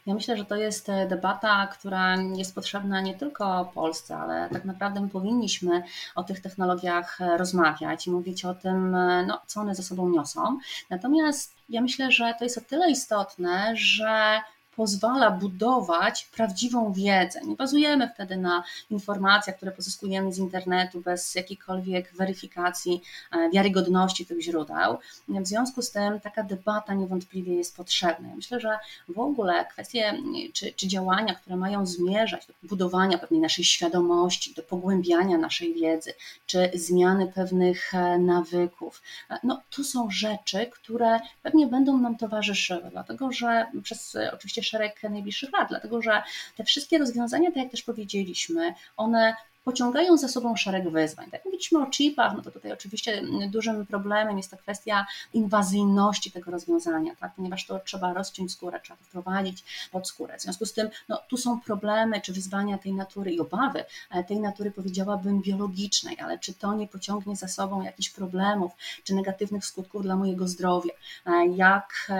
Ja 0.06 0.14
myślę, 0.14 0.36
że 0.36 0.44
to 0.44 0.56
jest 0.56 0.88
e, 0.88 1.08
debata, 1.08 1.66
która 1.66 2.16
jest 2.16 2.54
potrzebna 2.54 3.00
nie 3.00 3.14
tylko 3.14 3.70
Polsce, 3.74 4.16
ale 4.16 4.48
tak 4.52 4.64
naprawdę 4.64 5.00
my 5.00 5.08
powinniśmy 5.08 5.82
o 6.14 6.22
tych 6.22 6.40
technologiach 6.40 7.20
e, 7.20 7.36
rozmawiać 7.36 8.06
i 8.06 8.10
mówić 8.10 8.44
o 8.44 8.54
tym, 8.54 8.94
e, 8.94 9.26
no, 9.26 9.40
co 9.46 9.60
one 9.60 9.74
ze 9.74 9.82
sobą 9.82 10.08
niosą. 10.08 10.58
Natomiast 10.90 11.54
ja 11.68 11.80
myślę, 11.80 12.12
że 12.12 12.34
to 12.38 12.44
jest 12.44 12.58
o 12.58 12.60
tyle 12.60 12.90
istotne, 12.90 13.72
że 13.76 14.40
pozwala 14.80 15.30
budować 15.30 16.28
prawdziwą 16.36 16.92
wiedzę. 16.92 17.40
Nie 17.46 17.56
bazujemy 17.56 18.10
wtedy 18.14 18.36
na 18.36 18.62
informacjach, 18.90 19.56
które 19.56 19.72
pozyskujemy 19.72 20.32
z 20.32 20.38
internetu 20.38 21.00
bez 21.00 21.34
jakiejkolwiek 21.34 22.12
weryfikacji 22.16 23.02
e, 23.32 23.50
wiarygodności 23.50 24.26
tych 24.26 24.40
źródeł. 24.40 24.98
W 25.28 25.46
związku 25.46 25.82
z 25.82 25.90
tym 25.90 26.20
taka 26.20 26.42
debata 26.42 26.94
niewątpliwie 26.94 27.54
jest 27.54 27.76
potrzebna. 27.76 28.28
Myślę, 28.36 28.60
że 28.60 28.78
w 29.08 29.18
ogóle 29.18 29.64
kwestie 29.64 30.14
czy, 30.52 30.72
czy 30.72 30.88
działania, 30.88 31.34
które 31.34 31.56
mają 31.56 31.86
zmierzać 31.86 32.46
do 32.46 32.54
budowania 32.62 33.18
pewnej 33.18 33.40
naszej 33.40 33.64
świadomości, 33.64 34.54
do 34.54 34.62
pogłębiania 34.62 35.38
naszej 35.38 35.74
wiedzy, 35.74 36.12
czy 36.46 36.70
zmiany 36.74 37.32
pewnych 37.34 37.94
e, 37.94 38.18
nawyków, 38.18 39.02
e, 39.30 39.38
no 39.42 39.62
to 39.70 39.84
są 39.84 40.10
rzeczy, 40.10 40.66
które 40.66 41.20
pewnie 41.42 41.66
będą 41.66 41.98
nam 41.98 42.16
towarzyszyły, 42.16 42.90
dlatego 42.90 43.32
że 43.32 43.66
przez 43.82 44.16
oczywiście 44.32 44.62
szereg 44.70 45.02
najbliższych 45.02 45.52
lat, 45.52 45.68
dlatego 45.68 46.02
że 46.02 46.22
te 46.56 46.64
wszystkie 46.64 46.98
rozwiązania, 46.98 47.48
tak 47.48 47.56
jak 47.56 47.70
też 47.70 47.82
powiedzieliśmy, 47.82 48.74
one 48.96 49.34
pociągają 49.70 50.16
za 50.16 50.28
sobą 50.28 50.56
szereg 50.56 50.90
wyzwań. 50.90 51.30
Tak 51.30 51.44
mówiliśmy 51.44 51.82
o 51.82 51.86
chipach, 51.86 52.32
no 52.36 52.42
to 52.42 52.50
tutaj 52.50 52.72
oczywiście 52.72 53.22
dużym 53.50 53.86
problemem 53.86 54.36
jest 54.36 54.50
ta 54.50 54.56
kwestia 54.56 55.06
inwazyjności 55.32 56.30
tego 56.30 56.50
rozwiązania, 56.50 57.12
tak? 57.20 57.32
ponieważ 57.36 57.66
to 57.66 57.78
trzeba 57.78 58.12
rozciąć 58.12 58.52
skórę, 58.52 58.80
trzeba 58.82 59.00
wprowadzić 59.02 59.88
pod 59.92 60.08
skórę. 60.08 60.38
W 60.38 60.42
związku 60.42 60.66
z 60.66 60.72
tym 60.72 60.88
no, 61.08 61.20
tu 61.28 61.36
są 61.36 61.60
problemy 61.60 62.20
czy 62.20 62.32
wyzwania 62.32 62.78
tej 62.78 62.92
natury 62.92 63.32
i 63.32 63.40
obawy 63.40 63.84
e, 64.10 64.24
tej 64.24 64.40
natury 64.40 64.70
powiedziałabym 64.70 65.42
biologicznej, 65.42 66.20
ale 66.20 66.38
czy 66.38 66.54
to 66.54 66.74
nie 66.74 66.88
pociągnie 66.88 67.36
za 67.36 67.48
sobą 67.48 67.82
jakichś 67.82 68.10
problemów 68.10 68.72
czy 69.04 69.14
negatywnych 69.14 69.66
skutków 69.66 70.02
dla 70.02 70.16
mojego 70.16 70.48
zdrowia? 70.48 70.92
E, 71.26 71.46
jak 71.46 72.10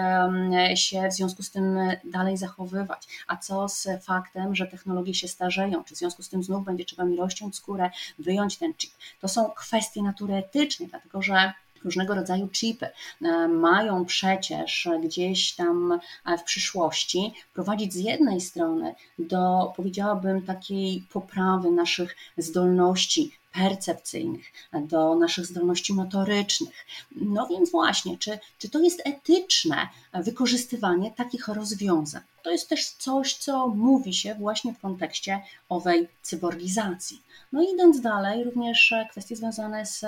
się 0.75 1.09
w 1.09 1.13
związku 1.13 1.43
z 1.43 1.51
tym 1.51 1.79
dalej 2.03 2.37
zachowywać? 2.37 3.07
A 3.27 3.37
co 3.37 3.69
z 3.69 3.87
faktem, 4.01 4.55
że 4.55 4.67
technologie 4.67 5.13
się 5.13 5.27
starzeją? 5.27 5.83
Czy 5.83 5.95
w 5.95 5.97
związku 5.97 6.23
z 6.23 6.29
tym 6.29 6.43
znów 6.43 6.65
będzie 6.65 6.85
trzeba 6.85 7.05
mi 7.05 7.15
rozciąć 7.41 7.55
skórę, 7.55 7.89
wyjąć 8.19 8.57
ten 8.57 8.73
chip. 8.73 8.91
To 9.21 9.27
są 9.27 9.51
kwestie 9.51 10.03
natury 10.03 10.33
etycznej, 10.35 10.89
dlatego 10.89 11.21
że 11.21 11.53
różnego 11.85 12.15
rodzaju 12.15 12.47
chipy 12.47 12.87
e, 13.21 13.47
mają 13.47 14.05
przecież 14.05 14.89
gdzieś 15.03 15.55
tam 15.55 15.99
e, 16.25 16.37
w 16.37 16.43
przyszłości 16.43 17.33
prowadzić 17.53 17.93
z 17.93 17.97
jednej 17.97 18.41
strony 18.41 18.95
do, 19.19 19.73
powiedziałabym, 19.75 20.41
takiej 20.41 21.03
poprawy 21.13 21.71
naszych 21.71 22.15
zdolności 22.37 23.31
percepcyjnych, 23.53 24.45
do 24.73 25.15
naszych 25.15 25.45
zdolności 25.45 25.93
motorycznych. 25.93 26.85
No 27.15 27.47
więc 27.47 27.71
właśnie, 27.71 28.17
czy, 28.17 28.39
czy 28.57 28.69
to 28.69 28.79
jest 28.79 29.01
etyczne 29.05 29.87
wykorzystywanie 30.13 31.11
takich 31.11 31.47
rozwiązań? 31.47 32.21
To 32.43 32.51
jest 32.51 32.69
też 32.69 32.89
coś, 32.89 33.33
co 33.33 33.67
mówi 33.67 34.13
się 34.13 34.35
właśnie 34.35 34.73
w 34.73 34.79
kontekście 34.79 35.41
owej 35.69 36.07
cyborgizacji. 36.21 37.21
No 37.51 37.61
i 37.61 37.73
idąc 37.73 38.01
dalej, 38.01 38.43
również 38.43 38.93
kwestie 39.09 39.35
związane 39.35 39.85
z 39.85 40.05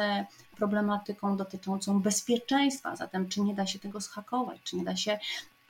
problematyką 0.63 1.38
dotyczącą 1.38 2.01
bezpieczeństwa, 2.01 2.96
zatem 2.96 3.29
czy 3.29 3.41
nie 3.41 3.53
da 3.53 3.67
się 3.67 3.79
tego 3.79 4.01
schakować, 4.01 4.60
czy 4.63 4.75
nie 4.75 4.84
da 4.84 4.96
się 4.96 5.20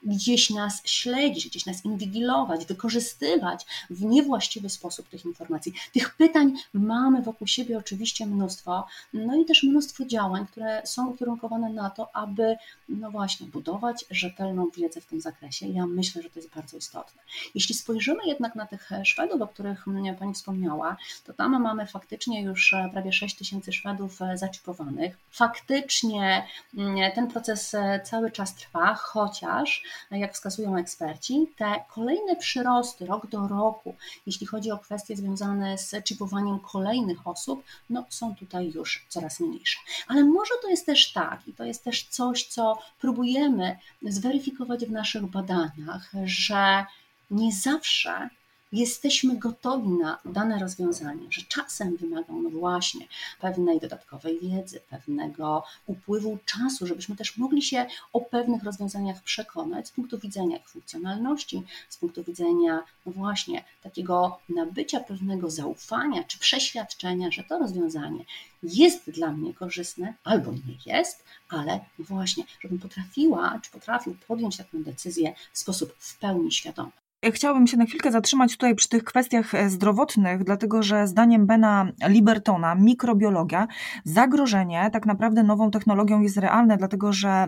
gdzieś 0.06 0.50
nas 0.50 0.82
śledzić, 0.86 1.50
gdzieś 1.50 1.66
nas 1.66 1.86
inwigilować, 1.86 2.66
wykorzystywać 2.66 3.66
w 3.90 4.04
niewłaściwy 4.06 4.70
sposób 4.70 5.10
tych 5.10 5.26
informacji. 5.26 5.74
Tych 5.94 6.16
pytań 6.16 6.54
mamy 6.74 7.22
wokół 7.22 7.48
siebie 7.48 7.78
oczywiście 7.78 8.26
mnóstwo, 8.26 8.86
no 9.14 9.36
i 9.36 9.46
też 9.46 9.64
mnóstwo 9.64 10.06
działań, 10.06 10.48
które 10.48 10.82
są 10.86 11.10
ukierunkowane 11.10 11.70
na 11.70 11.90
to, 11.90 12.16
aby, 12.16 12.56
no 12.90 13.12
właśnie, 13.12 13.48
budować 13.48 14.06
rzetelną 14.12 14.70
wiedzę 14.78 15.02
w 15.02 15.06
tym 15.06 15.22
zakresie. 15.22 15.68
Ja 15.68 15.88
myślę, 15.88 16.22
że 16.22 16.30
to 16.30 16.40
jest 16.40 16.54
bardzo 16.56 16.78
istotne. 16.78 17.22
Jeśli 17.56 17.76
spojrzymy 17.76 18.20
jednak 18.26 18.56
na 18.56 18.66
tych 18.66 18.90
Szwedów, 19.04 19.42
o 19.42 19.48
których 19.48 19.86
Pani 20.20 20.34
wspomniała, 20.34 20.98
to 21.26 21.34
tam 21.34 21.62
mamy 21.62 21.88
faktycznie 21.88 22.42
już 22.44 22.76
prawie 22.92 23.14
6 23.14 23.36
tysięcy 23.36 23.74
Szwedów 23.74 24.20
zaczipowanych. 24.36 25.18
Faktycznie 25.32 26.48
mm, 26.78 27.12
ten 27.12 27.28
proces 27.28 27.76
cały 28.04 28.32
czas 28.32 28.56
trwa, 28.56 28.96
chociaż 28.96 29.84
jak 30.12 30.34
wskazują 30.34 30.78
eksperci, 30.78 31.48
te 31.58 31.84
kolejne 31.90 32.36
przyrosty 32.36 33.06
rok 33.06 33.28
do 33.28 33.48
roku, 33.48 33.96
jeśli 34.26 34.48
chodzi 34.48 34.72
o 34.72 34.80
kwestie 34.80 35.16
związane 35.16 35.78
z 35.78 35.96
chipowaniem 36.08 36.60
kolejnych 36.60 37.28
osób, 37.28 37.64
no 37.90 38.06
są 38.10 38.36
tutaj 38.36 38.72
już 38.76 39.06
coraz 39.10 39.40
mniejsze. 39.40 39.80
Ale 40.08 40.24
może 40.24 40.54
to 40.62 40.70
jest 40.70 40.86
też 40.86 41.14
tak, 41.14 41.48
i 41.48 41.54
to 41.54 41.64
jest 41.64 41.84
też 41.84 42.04
coś, 42.04 42.44
co 42.48 42.80
próbujemy 43.00 43.78
zweryfikować 44.02 44.86
w 44.86 44.92
naszych 44.92 45.26
badaniach, 45.26 46.12
że 46.26 46.86
nie 47.32 47.52
zawsze 47.52 48.30
jesteśmy 48.74 49.38
gotowi 49.38 49.90
na 49.90 50.20
dane 50.26 50.60
rozwiązanie, 50.60 51.28
że 51.30 51.42
czasem 51.42 51.98
wymagą 51.98 52.42
no 52.42 52.50
właśnie 52.50 53.08
pewnej 53.42 53.80
dodatkowej 53.80 54.40
wiedzy, 54.40 54.80
pewnego 54.90 55.64
upływu 55.88 56.38
czasu, 56.46 56.88
żebyśmy 56.88 57.16
też 57.16 57.38
mogli 57.38 57.62
się 57.62 57.86
o 58.14 58.22
pewnych 58.22 58.64
rozwiązaniach 58.64 59.24
przekonać 59.24 59.88
z 59.88 59.92
punktu 59.92 60.20
widzenia 60.20 60.58
ich 60.58 60.70
funkcjonalności, 60.70 61.64
z 61.90 61.98
punktu 61.98 62.24
widzenia 62.24 62.84
no 63.06 63.12
właśnie 63.12 63.64
takiego 63.84 64.40
nabycia 64.50 65.00
pewnego 65.00 65.50
zaufania 65.50 66.24
czy 66.24 66.40
przeświadczenia, 66.40 67.32
że 67.32 67.44
to 67.44 67.60
rozwiązanie 67.60 68.26
jest 68.64 69.12
dla 69.12 69.32
mnie 69.32 69.54
korzystne 69.54 70.14
albo 70.24 70.52
nie 70.52 70.78
jest, 70.86 71.24
ale 71.50 71.80
właśnie, 72.00 72.44
żebym 72.60 72.80
potrafiła 72.80 73.60
czy 73.62 73.72
potrafił 73.72 74.18
podjąć 74.28 74.58
taką 74.58 74.84
decyzję 74.84 75.34
w 75.54 75.58
sposób 75.58 75.96
w 75.98 76.18
pełni 76.18 76.52
świadomy. 76.52 77.03
Chciałabym 77.32 77.68
się 77.68 77.78
na 77.78 77.86
chwilkę 77.86 78.12
zatrzymać 78.12 78.52
tutaj 78.52 78.76
przy 78.76 78.90
tych 78.90 79.04
kwestiach 79.04 79.56
e, 79.56 79.70
zdrowotnych, 79.70 80.44
dlatego 80.44 80.84
że 80.84 81.08
zdaniem 81.08 81.46
Bena 81.46 81.92
Libertona, 82.08 82.76
mikrobiologia, 82.76 83.68
zagrożenie 84.04 84.90
tak 84.94 85.06
naprawdę 85.06 85.44
nową 85.44 85.72
technologią 85.72 86.22
jest 86.22 86.38
realne, 86.38 86.78
dlatego 86.78 87.14
że 87.14 87.48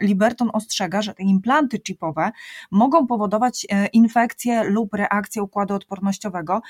Liberton 0.00 0.50
ostrzega, 0.52 1.02
że 1.02 1.14
te 1.14 1.22
implanty 1.22 1.80
chipowe 1.86 2.30
mogą 2.70 3.06
powodować 3.06 3.66
e, 3.70 3.86
infekcje 3.86 4.64
lub 4.64 4.94
reakcję 4.94 5.42
układu 5.42 5.74
odpornościowego 5.74 6.60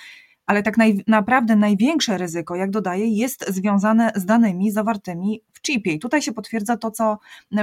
ale 0.46 0.62
tak 0.62 0.76
naj, 0.76 1.04
naprawdę 1.06 1.56
największe 1.56 2.18
ryzyko, 2.18 2.56
jak 2.56 2.70
dodaję, 2.70 3.06
jest 3.06 3.48
związane 3.48 4.12
z 4.14 4.24
danymi 4.24 4.70
zawartymi 4.70 5.42
w 5.52 5.62
chipie. 5.62 5.92
I 5.92 5.98
tutaj 5.98 6.22
się 6.22 6.32
potwierdza 6.32 6.76
to, 6.76 6.90
co 6.90 7.18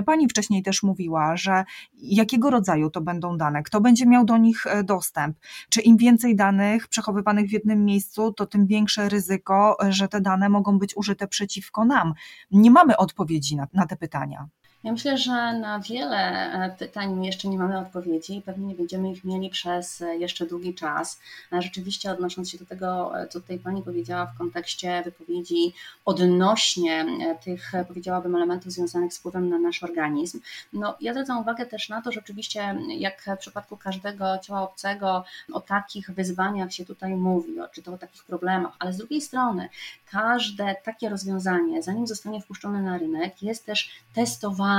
pani 0.06 0.30
wcześniej 0.30 0.64
też 0.64 0.84
mówiła, 0.84 1.38
że 1.38 1.64
jakiego 1.94 2.50
rodzaju 2.50 2.90
to 2.90 3.02
będą 3.02 3.38
dane, 3.38 3.64
kto 3.64 3.82
będzie 3.82 4.06
miał 4.06 4.26
do 4.26 4.38
nich 4.38 4.68
e, 4.68 4.84
dostęp. 4.84 5.38
Czy 5.70 5.82
im 5.82 5.98
więcej 5.98 6.36
danych 6.36 6.88
przechowywanych 6.88 7.50
w 7.50 7.52
jednym 7.52 7.86
miejscu, 7.86 8.34
to 8.34 8.46
tym 8.46 8.68
większe 8.68 9.10
ryzyko, 9.10 9.78
że 9.90 10.08
te 10.08 10.22
dane 10.22 10.50
mogą 10.50 10.80
być 10.80 10.98
użyte 10.98 11.28
przeciwko 11.28 11.86
nam. 11.86 12.14
Nie 12.52 12.72
mamy 12.72 12.98
odpowiedzi 12.98 13.56
na, 13.56 13.68
na 13.74 13.86
te 13.86 13.96
pytania. 13.96 14.48
Ja 14.84 14.92
myślę, 14.92 15.18
że 15.18 15.32
na 15.54 15.80
wiele 15.80 16.18
e, 16.54 16.76
pytań 16.80 17.26
jeszcze 17.26 17.48
nie 17.48 17.58
mamy 17.58 17.80
odpowiedzi 17.80 18.38
i 18.38 18.42
pewnie 18.42 18.68
nie 18.68 18.76
będziemy 18.76 19.12
ich 19.12 19.24
mieli 19.24 19.50
przez 19.50 20.02
e, 20.02 20.18
jeszcze 20.18 20.46
długi 20.46 20.76
czas. 20.76 21.20
E, 21.54 21.62
rzeczywiście 21.62 22.12
odnosząc 22.12 22.50
się 22.50 22.58
do 22.58 22.66
tego, 22.66 23.12
co 23.30 23.40
tutaj 23.42 23.60
Pani 23.60 23.84
powiedziała 23.84 24.26
w 24.26 24.38
kontekście 24.38 25.02
wypowiedzi 25.06 25.74
odnośnie 26.06 27.06
tych, 27.44 27.72
powiedziałabym, 27.88 28.36
elementów 28.36 28.72
związanych 28.72 29.14
z 29.14 29.18
wpływem 29.18 29.50
na 29.50 29.60
nasz 29.60 29.84
organizm, 29.84 30.40
no 30.74 30.96
ja 31.02 31.14
zwracam 31.14 31.40
uwagę 31.40 31.66
też 31.66 31.90
na 31.90 32.02
to, 32.02 32.12
że 32.12 32.20
oczywiście 32.20 32.76
jak 32.88 33.22
w 33.38 33.40
przypadku 33.40 33.78
każdego 33.78 34.38
ciała 34.38 34.62
obcego 34.62 35.24
o 35.54 35.62
takich 35.62 36.12
wyzwaniach 36.12 36.74
się 36.74 36.86
tutaj 36.86 37.16
mówi, 37.16 37.54
czy 37.74 37.84
to 37.84 37.94
o 37.94 37.98
takich 37.98 38.24
problemach, 38.24 38.74
ale 38.80 38.94
z 38.94 38.98
drugiej 38.98 39.22
strony 39.22 39.70
każde 40.12 40.76
takie 40.84 41.10
rozwiązanie, 41.10 41.84
zanim 41.84 42.08
zostanie 42.08 42.42
wpuszczone 42.42 42.82
na 42.82 42.98
rynek, 42.98 43.44
jest 43.44 43.66
też 43.66 43.90
testowane, 44.14 44.71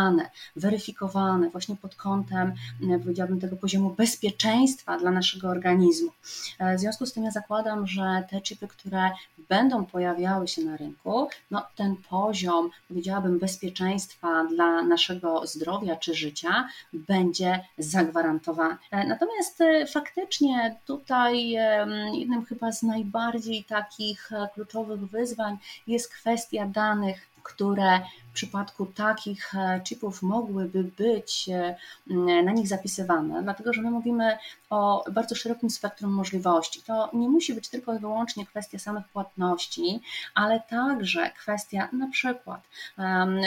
weryfikowane 0.56 1.50
właśnie 1.50 1.76
pod 1.76 1.96
kątem, 1.96 2.54
e, 2.90 2.98
powiedziałabym, 2.98 3.40
tego 3.40 3.56
poziomu 3.56 3.90
bezpieczeństwa 3.90 4.98
dla 4.98 5.10
naszego 5.10 5.48
organizmu. 5.48 6.10
E, 6.58 6.76
w 6.76 6.80
związku 6.80 7.06
z 7.06 7.12
tym 7.12 7.24
ja 7.24 7.30
zakładam, 7.30 7.86
że 7.86 8.24
te 8.30 8.40
chipy, 8.40 8.68
które 8.68 9.10
będą 9.48 9.86
pojawiały 9.86 10.48
się 10.48 10.62
na 10.62 10.76
rynku, 10.76 11.28
no 11.50 11.66
ten 11.76 11.96
poziom, 12.10 12.70
powiedziałabym, 12.88 13.38
bezpieczeństwa 13.38 14.44
dla 14.44 14.82
naszego 14.82 15.46
zdrowia 15.46 15.96
czy 15.96 16.14
życia 16.14 16.68
będzie 16.92 17.60
zagwarantowany. 17.78 18.76
E, 18.90 19.06
natomiast 19.06 19.62
faktycznie 19.92 20.76
tutaj 20.86 21.48
jednym 22.12 22.44
chyba 22.44 22.72
z 22.72 22.82
najbardziej 22.82 23.64
takich 23.64 24.30
kluczowych 24.54 25.00
wyzwań 25.00 25.58
jest 25.86 26.12
kwestia 26.12 26.66
danych, 26.66 27.31
które 27.42 28.00
w 28.30 28.34
przypadku 28.34 28.86
takich 28.86 29.54
e, 29.54 29.80
chipów 29.84 30.22
mogłyby 30.22 30.84
być 30.84 31.48
e, 31.48 31.76
na 32.42 32.52
nich 32.52 32.68
zapisywane, 32.68 33.42
dlatego 33.42 33.72
że 33.72 33.82
my 33.82 33.90
mówimy 33.90 34.38
o 34.72 35.04
bardzo 35.12 35.34
szerokim 35.34 35.70
spektrum 35.70 36.12
możliwości. 36.12 36.82
To 36.82 37.10
nie 37.12 37.28
musi 37.28 37.54
być 37.54 37.68
tylko 37.68 37.94
i 37.94 37.98
wyłącznie 37.98 38.46
kwestia 38.46 38.78
samych 38.78 39.08
płatności, 39.08 40.00
ale 40.34 40.60
także 40.60 41.30
kwestia 41.30 41.88
na 41.92 42.08
przykład 42.08 42.60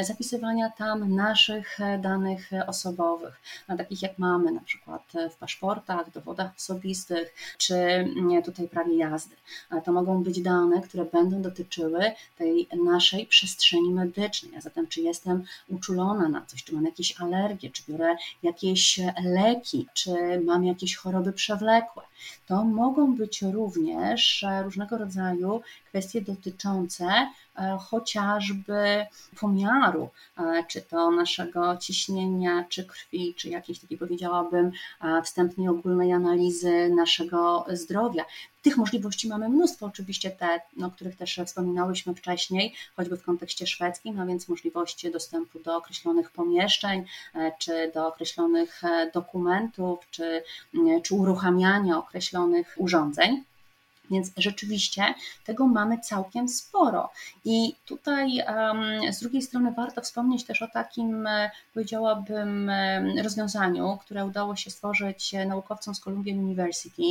zapisywania 0.01 0.69
tam 0.69 1.15
naszych 1.15 1.77
danych 2.01 2.49
osobowych, 2.67 3.41
takich 3.77 4.01
jak 4.01 4.19
mamy 4.19 4.51
na 4.51 4.61
przykład 4.61 5.01
w 5.31 5.35
paszportach, 5.35 6.11
dowodach 6.11 6.51
osobistych, 6.57 7.33
czy 7.57 7.75
tutaj 8.45 8.67
prawie 8.67 8.97
jazdy. 8.97 9.35
To 9.85 9.91
mogą 9.91 10.23
być 10.23 10.41
dane, 10.41 10.81
które 10.81 11.05
będą 11.05 11.41
dotyczyły 11.41 12.11
tej 12.37 12.67
naszej 12.85 13.25
przestrzeni 13.25 13.93
medycznej, 13.93 14.55
a 14.57 14.61
zatem 14.61 14.87
czy 14.87 15.01
jestem 15.01 15.43
uczulona 15.67 16.29
na 16.29 16.45
coś, 16.45 16.63
czy 16.63 16.75
mam 16.75 16.85
jakieś 16.85 17.21
alergie, 17.21 17.69
czy 17.69 17.83
biorę 17.89 18.15
jakieś 18.43 18.99
leki, 19.23 19.87
czy 19.93 20.41
mam 20.45 20.63
jakieś 20.65 20.95
choroby 20.95 21.14
przewlekłe. 21.33 22.03
To 22.47 22.63
mogą 22.63 23.15
być 23.15 23.41
również 23.41 24.45
różnego 24.63 24.97
rodzaju 24.97 25.61
kwestie 25.89 26.21
dotyczące 26.21 27.05
e, 27.05 27.77
chociażby 27.81 29.05
pomiaru, 29.39 30.09
e, 30.37 30.63
czy 30.67 30.81
to 30.81 31.11
naszego 31.11 31.77
ciśnienia, 31.77 32.65
czy 32.69 32.85
krwi, 32.85 33.33
czy 33.37 33.49
jakiejś 33.49 33.79
takiej 33.79 33.97
powiedziałabym 33.97 34.71
e, 35.01 35.21
wstępnej 35.21 35.67
ogólnej 35.67 36.13
analizy 36.13 36.89
naszego 36.89 37.65
zdrowia. 37.69 38.25
Tych 38.65 38.77
możliwości 38.77 39.27
mamy 39.27 39.49
mnóstwo, 39.49 39.85
oczywiście 39.85 40.31
te, 40.31 40.61
no, 40.77 40.87
o 40.87 40.91
których 40.91 41.17
też 41.17 41.39
wspominałyśmy 41.45 42.15
wcześniej, 42.15 42.75
choćby 42.95 43.17
w 43.17 43.23
kontekście 43.23 43.67
szwedzkim, 43.67 44.19
a 44.19 44.25
więc 44.25 44.47
możliwości 44.47 45.11
dostępu 45.11 45.59
do 45.59 45.77
określonych 45.77 46.31
pomieszczeń, 46.31 47.05
czy 47.59 47.91
do 47.93 48.07
określonych 48.07 48.81
dokumentów, 49.13 49.99
czy, 50.11 50.43
czy 51.03 51.15
uruchamiania 51.15 51.97
określonych 51.97 52.75
urządzeń. 52.77 53.43
Więc 54.11 54.31
rzeczywiście 54.37 55.13
tego 55.45 55.67
mamy 55.67 55.99
całkiem 55.99 56.49
sporo. 56.49 57.09
I 57.45 57.75
tutaj 57.85 58.41
z 59.11 59.19
drugiej 59.19 59.41
strony 59.41 59.71
warto 59.71 60.01
wspomnieć 60.01 60.43
też 60.43 60.61
o 60.61 60.67
takim, 60.67 61.27
e, 61.27 61.51
powiedziałabym, 61.73 62.69
e, 62.69 63.23
rozwiązaniu, 63.23 63.97
które 64.01 64.25
udało 64.25 64.55
się 64.55 64.71
stworzyć 64.71 65.33
naukowcom 65.47 65.95
z 65.95 65.99
Columbia 65.99 66.33
University. 66.33 67.03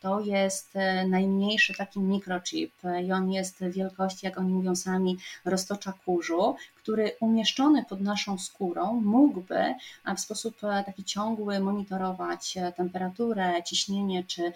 To 0.00 0.20
jest 0.20 0.76
e, 0.76 1.06
najmniejszy 1.08 1.74
taki 1.74 2.00
mikrochip 2.00 2.72
i 3.04 3.12
on 3.12 3.32
jest 3.32 3.64
wielkości, 3.64 4.26
jak 4.26 4.38
oni 4.38 4.52
mówią 4.52 4.76
sami, 4.76 5.18
roztocza 5.44 5.92
kurzu, 6.04 6.56
który 6.82 7.16
umieszczony 7.20 7.84
pod 7.84 8.00
naszą 8.00 8.38
skórą 8.38 9.00
mógłby 9.04 9.74
w 10.16 10.20
sposób 10.20 10.56
taki 10.86 11.04
ciągły 11.04 11.60
monitorować 11.60 12.58
temperaturę, 12.76 13.62
ciśnienie 13.62 14.24
czy, 14.24 14.52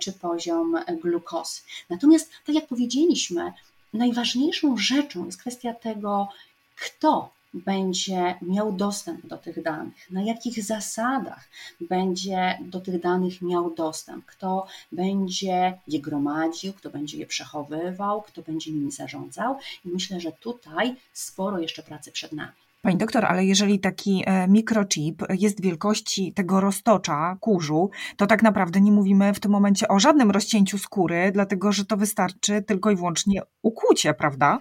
czy 0.00 0.12
poziom 0.12 0.76
glukozy. 1.02 1.60
Natomiast, 1.90 2.30
tak 2.46 2.54
jak 2.54 2.66
powiedzieliśmy, 2.66 3.52
najważniejszą 3.92 4.76
rzeczą 4.76 5.26
jest 5.26 5.40
kwestia 5.40 5.74
tego, 5.74 6.28
kto 6.76 7.30
będzie 7.54 8.34
miał 8.42 8.72
dostęp 8.72 9.26
do 9.26 9.38
tych 9.38 9.62
danych, 9.62 10.10
na 10.10 10.22
jakich 10.22 10.64
zasadach 10.64 11.48
będzie 11.80 12.58
do 12.60 12.80
tych 12.80 13.00
danych 13.00 13.42
miał 13.42 13.74
dostęp, 13.74 14.24
kto 14.26 14.66
będzie 14.92 15.78
je 15.86 16.00
gromadził, 16.00 16.72
kto 16.72 16.90
będzie 16.90 17.18
je 17.18 17.26
przechowywał, 17.26 18.22
kto 18.22 18.42
będzie 18.42 18.72
nimi 18.72 18.92
zarządzał. 18.92 19.56
I 19.84 19.88
myślę, 19.88 20.20
że 20.20 20.32
tutaj 20.32 20.96
sporo 21.12 21.58
jeszcze 21.58 21.82
pracy 21.82 22.12
przed 22.12 22.32
nami. 22.32 22.52
Pani 22.82 22.96
doktor, 22.96 23.24
ale 23.24 23.44
jeżeli 23.44 23.78
taki 23.78 24.22
e, 24.26 24.48
mikrochip 24.48 25.22
jest 25.30 25.62
wielkości 25.62 26.32
tego 26.32 26.60
roztocza, 26.60 27.36
kurzu, 27.40 27.90
to 28.16 28.26
tak 28.26 28.42
naprawdę 28.42 28.80
nie 28.80 28.92
mówimy 28.92 29.34
w 29.34 29.40
tym 29.40 29.52
momencie 29.52 29.88
o 29.88 29.98
żadnym 29.98 30.30
rozcięciu 30.30 30.78
skóry, 30.78 31.30
dlatego 31.32 31.72
że 31.72 31.84
to 31.84 31.96
wystarczy 31.96 32.62
tylko 32.62 32.90
i 32.90 32.96
wyłącznie 32.96 33.42
ukłucie, 33.62 34.14
prawda? 34.14 34.60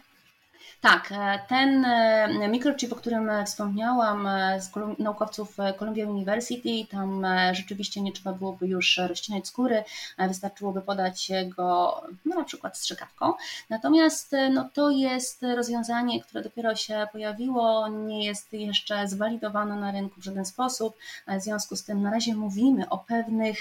Tak, 0.82 1.12
e, 1.12 1.40
ten 1.48 1.86
e, 1.86 2.48
mikrochip, 2.50 2.94
o 2.94 2.96
którym 2.96 3.32
wspomniałam 3.46 4.28
z 4.60 4.72
naukowców 5.00 5.58
Columbia 5.80 6.08
University, 6.08 6.70
tam 6.92 7.26
rzeczywiście 7.52 8.02
nie 8.02 8.12
trzeba 8.12 8.34
byłoby 8.34 8.68
już 8.68 8.98
rozcinać 8.98 9.48
skóry, 9.48 9.84
wystarczyłoby 10.28 10.82
podać 10.82 11.32
go 11.58 12.02
no, 12.26 12.36
na 12.36 12.44
przykład 12.44 12.78
strzykawką. 12.78 13.34
Natomiast 13.70 14.36
no, 14.52 14.70
to 14.74 14.90
jest 14.90 15.44
rozwiązanie, 15.56 16.22
które 16.22 16.44
dopiero 16.44 16.76
się 16.76 17.08
pojawiło, 17.12 17.88
nie 17.88 18.26
jest 18.26 18.54
jeszcze 18.54 19.08
zwalidowane 19.08 19.76
na 19.76 19.92
rynku 19.92 20.22
w 20.22 20.24
żaden 20.24 20.46
sposób. 20.46 20.98
W 21.28 21.42
związku 21.42 21.76
z 21.76 21.84
tym 21.84 22.02
na 22.02 22.12
razie 22.12 22.36
mówimy 22.36 22.90
o 22.90 22.98
pewnych, 22.98 23.58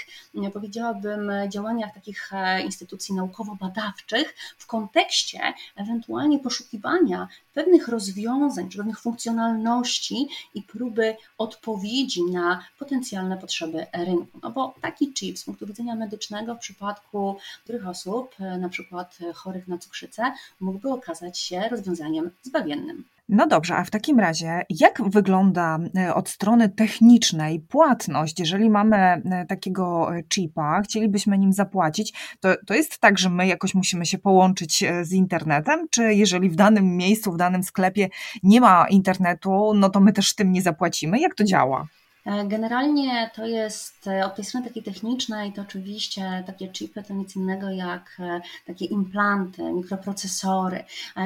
powiedziałabym, 0.53 1.31
działaniach 1.49 1.93
takich 1.93 2.31
instytucji 2.65 3.15
naukowo-badawczych 3.15 4.35
w 4.57 4.67
kontekście 4.67 5.39
ewentualnie 5.75 6.39
poszukiwania 6.39 7.08
pewnych 7.53 7.87
rozwiązań 7.87 8.69
czy 8.69 8.77
pewnych 8.77 8.99
funkcjonalności 8.99 10.27
i 10.53 10.61
próby 10.61 11.15
odpowiedzi 11.37 12.23
na 12.23 12.63
potencjalne 12.79 13.37
potrzeby 13.37 13.85
rynku. 13.93 14.39
No 14.43 14.51
bo 14.51 14.75
taki 14.81 15.13
chip 15.13 15.39
z 15.39 15.43
punktu 15.43 15.67
widzenia 15.67 15.95
medycznego 15.95 16.55
w 16.55 16.59
przypadku 16.59 17.35
których 17.63 17.87
osób, 17.87 18.35
na 18.59 18.69
przykład 18.69 19.17
chorych 19.33 19.67
na 19.67 19.77
cukrzycę, 19.77 20.33
mógłby 20.59 20.91
okazać 20.91 21.39
się 21.39 21.69
rozwiązaniem 21.69 22.31
zbawiennym. 22.43 23.03
No 23.31 23.47
dobrze, 23.47 23.75
a 23.75 23.83
w 23.83 23.89
takim 23.89 24.19
razie, 24.19 24.61
jak 24.69 25.09
wygląda 25.09 25.79
e, 25.97 26.13
od 26.15 26.29
strony 26.29 26.69
technicznej 26.69 27.59
płatność? 27.59 28.39
Jeżeli 28.39 28.69
mamy 28.69 28.97
e, 28.97 29.45
takiego 29.47 30.15
e, 30.15 30.23
chipa, 30.33 30.81
chcielibyśmy 30.81 31.37
nim 31.37 31.53
zapłacić, 31.53 32.13
to, 32.39 32.49
to 32.67 32.73
jest 32.73 32.99
tak, 32.99 33.19
że 33.19 33.29
my 33.29 33.47
jakoś 33.47 33.75
musimy 33.75 34.05
się 34.05 34.17
połączyć 34.17 34.83
z 35.01 35.11
internetem, 35.11 35.87
czy 35.89 36.13
jeżeli 36.13 36.49
w 36.49 36.55
danym 36.55 36.97
miejscu, 36.97 37.31
w 37.31 37.37
danym 37.37 37.63
sklepie 37.63 38.09
nie 38.43 38.61
ma 38.61 38.85
internetu, 38.89 39.73
no 39.75 39.89
to 39.89 39.99
my 39.99 40.13
też 40.13 40.35
tym 40.35 40.51
nie 40.51 40.61
zapłacimy? 40.61 41.19
Jak 41.19 41.35
to 41.35 41.43
działa? 41.43 41.87
E, 42.25 42.45
generalnie 42.45 43.31
to 43.35 43.45
jest 43.45 44.07
e, 44.07 44.25
od 44.25 44.35
tej 44.35 44.45
strony 44.45 44.67
takiej 44.67 44.83
technicznej, 44.83 45.53
to 45.53 45.61
oczywiście 45.61 46.43
takie 46.47 46.71
chipy 46.71 47.03
to 47.03 47.13
nic 47.13 47.35
innego 47.35 47.69
jak 47.69 48.17
e, 48.19 48.41
takie 48.67 48.85
implanty, 48.85 49.73
mikroprocesory, 49.73 50.83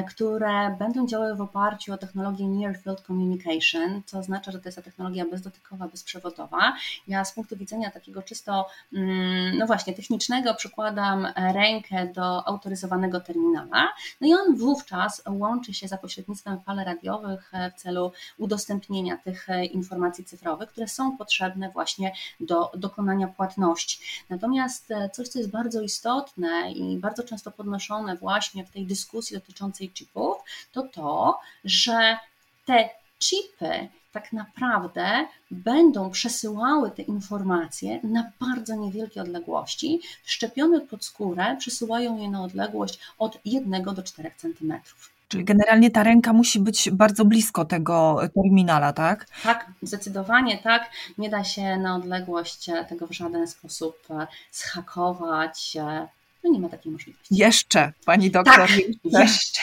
które 0.08 0.76
będą 0.78 1.06
działały 1.06 1.36
w 1.36 1.40
oparciu 1.40 1.92
o 1.92 1.98
technologię 1.98 2.48
Near 2.48 2.78
Field 2.78 3.00
Communication, 3.00 4.02
co 4.06 4.18
oznacza, 4.18 4.52
że 4.52 4.58
to 4.60 4.68
jest 4.68 4.76
ta 4.76 4.82
technologia 4.82 5.24
bezdotykowa, 5.30 5.88
bezprzewodowa. 5.88 6.76
Ja 7.08 7.24
z 7.24 7.32
punktu 7.32 7.56
widzenia 7.56 7.90
takiego 7.90 8.22
czysto, 8.22 8.66
mm, 8.92 9.58
no 9.58 9.66
właśnie, 9.66 9.94
technicznego 9.94 10.54
przykładam 10.54 11.26
rękę 11.36 12.06
do 12.06 12.48
autoryzowanego 12.48 13.20
terminala, 13.20 13.88
no 14.20 14.26
i 14.26 14.34
on 14.34 14.56
wówczas 14.56 15.22
łączy 15.28 15.74
się 15.74 15.88
za 15.88 15.98
pośrednictwem 15.98 16.60
fal 16.60 16.76
radiowych 16.76 17.52
w 17.76 17.80
celu 17.80 18.12
udostępnienia 18.38 19.16
tych 19.16 19.46
informacji 19.72 20.24
cyfrowych, 20.24 20.68
które 20.68 20.83
są 20.88 21.16
potrzebne 21.16 21.70
właśnie 21.70 22.12
do 22.40 22.70
dokonania 22.74 23.26
płatności. 23.26 23.98
Natomiast 24.30 24.90
e, 24.90 25.10
coś, 25.10 25.28
co 25.28 25.38
jest 25.38 25.50
bardzo 25.50 25.80
istotne 25.80 26.72
i 26.72 26.98
bardzo 26.98 27.22
często 27.22 27.50
podnoszone 27.50 28.16
właśnie 28.16 28.64
w 28.64 28.70
tej 28.70 28.86
dyskusji 28.86 29.36
dotyczącej 29.36 29.90
chipów, 29.90 30.36
to 30.72 30.82
to, 30.82 31.40
że 31.64 32.18
te 32.66 32.88
chipy 33.18 33.88
tak 34.12 34.32
naprawdę 34.32 35.26
będą 35.50 36.10
przesyłały 36.10 36.90
te 36.90 37.02
informacje 37.02 38.00
na 38.02 38.30
bardzo 38.40 38.74
niewielkie 38.74 39.22
odległości. 39.22 40.00
Szczepione 40.24 40.80
pod 40.80 41.04
skórę 41.04 41.56
przesyłają 41.58 42.18
je 42.18 42.30
na 42.30 42.42
odległość 42.42 42.98
od 43.18 43.38
1 43.44 43.84
do 43.84 44.02
4 44.02 44.30
centymetrów. 44.36 45.13
Czyli 45.28 45.44
generalnie 45.44 45.90
ta 45.90 46.02
ręka 46.02 46.32
musi 46.32 46.60
być 46.60 46.90
bardzo 46.90 47.24
blisko 47.24 47.64
tego 47.64 48.20
terminala, 48.34 48.92
tak? 48.92 49.26
Tak, 49.42 49.66
zdecydowanie 49.82 50.58
tak. 50.58 50.90
Nie 51.18 51.30
da 51.30 51.44
się 51.44 51.76
na 51.76 51.96
odległość 51.96 52.70
tego 52.88 53.06
w 53.06 53.12
żaden 53.12 53.48
sposób 53.48 53.96
e, 54.10 54.26
zhakować, 54.52 55.76
e, 55.76 56.08
no 56.44 56.50
nie 56.50 56.58
ma 56.58 56.68
takiej 56.68 56.92
możliwości. 56.92 57.34
Jeszcze, 57.34 57.92
pani 58.04 58.30
doktor. 58.30 58.54
Tak, 58.54 58.70
jeszcze. 59.04 59.20
jeszcze. 59.20 59.60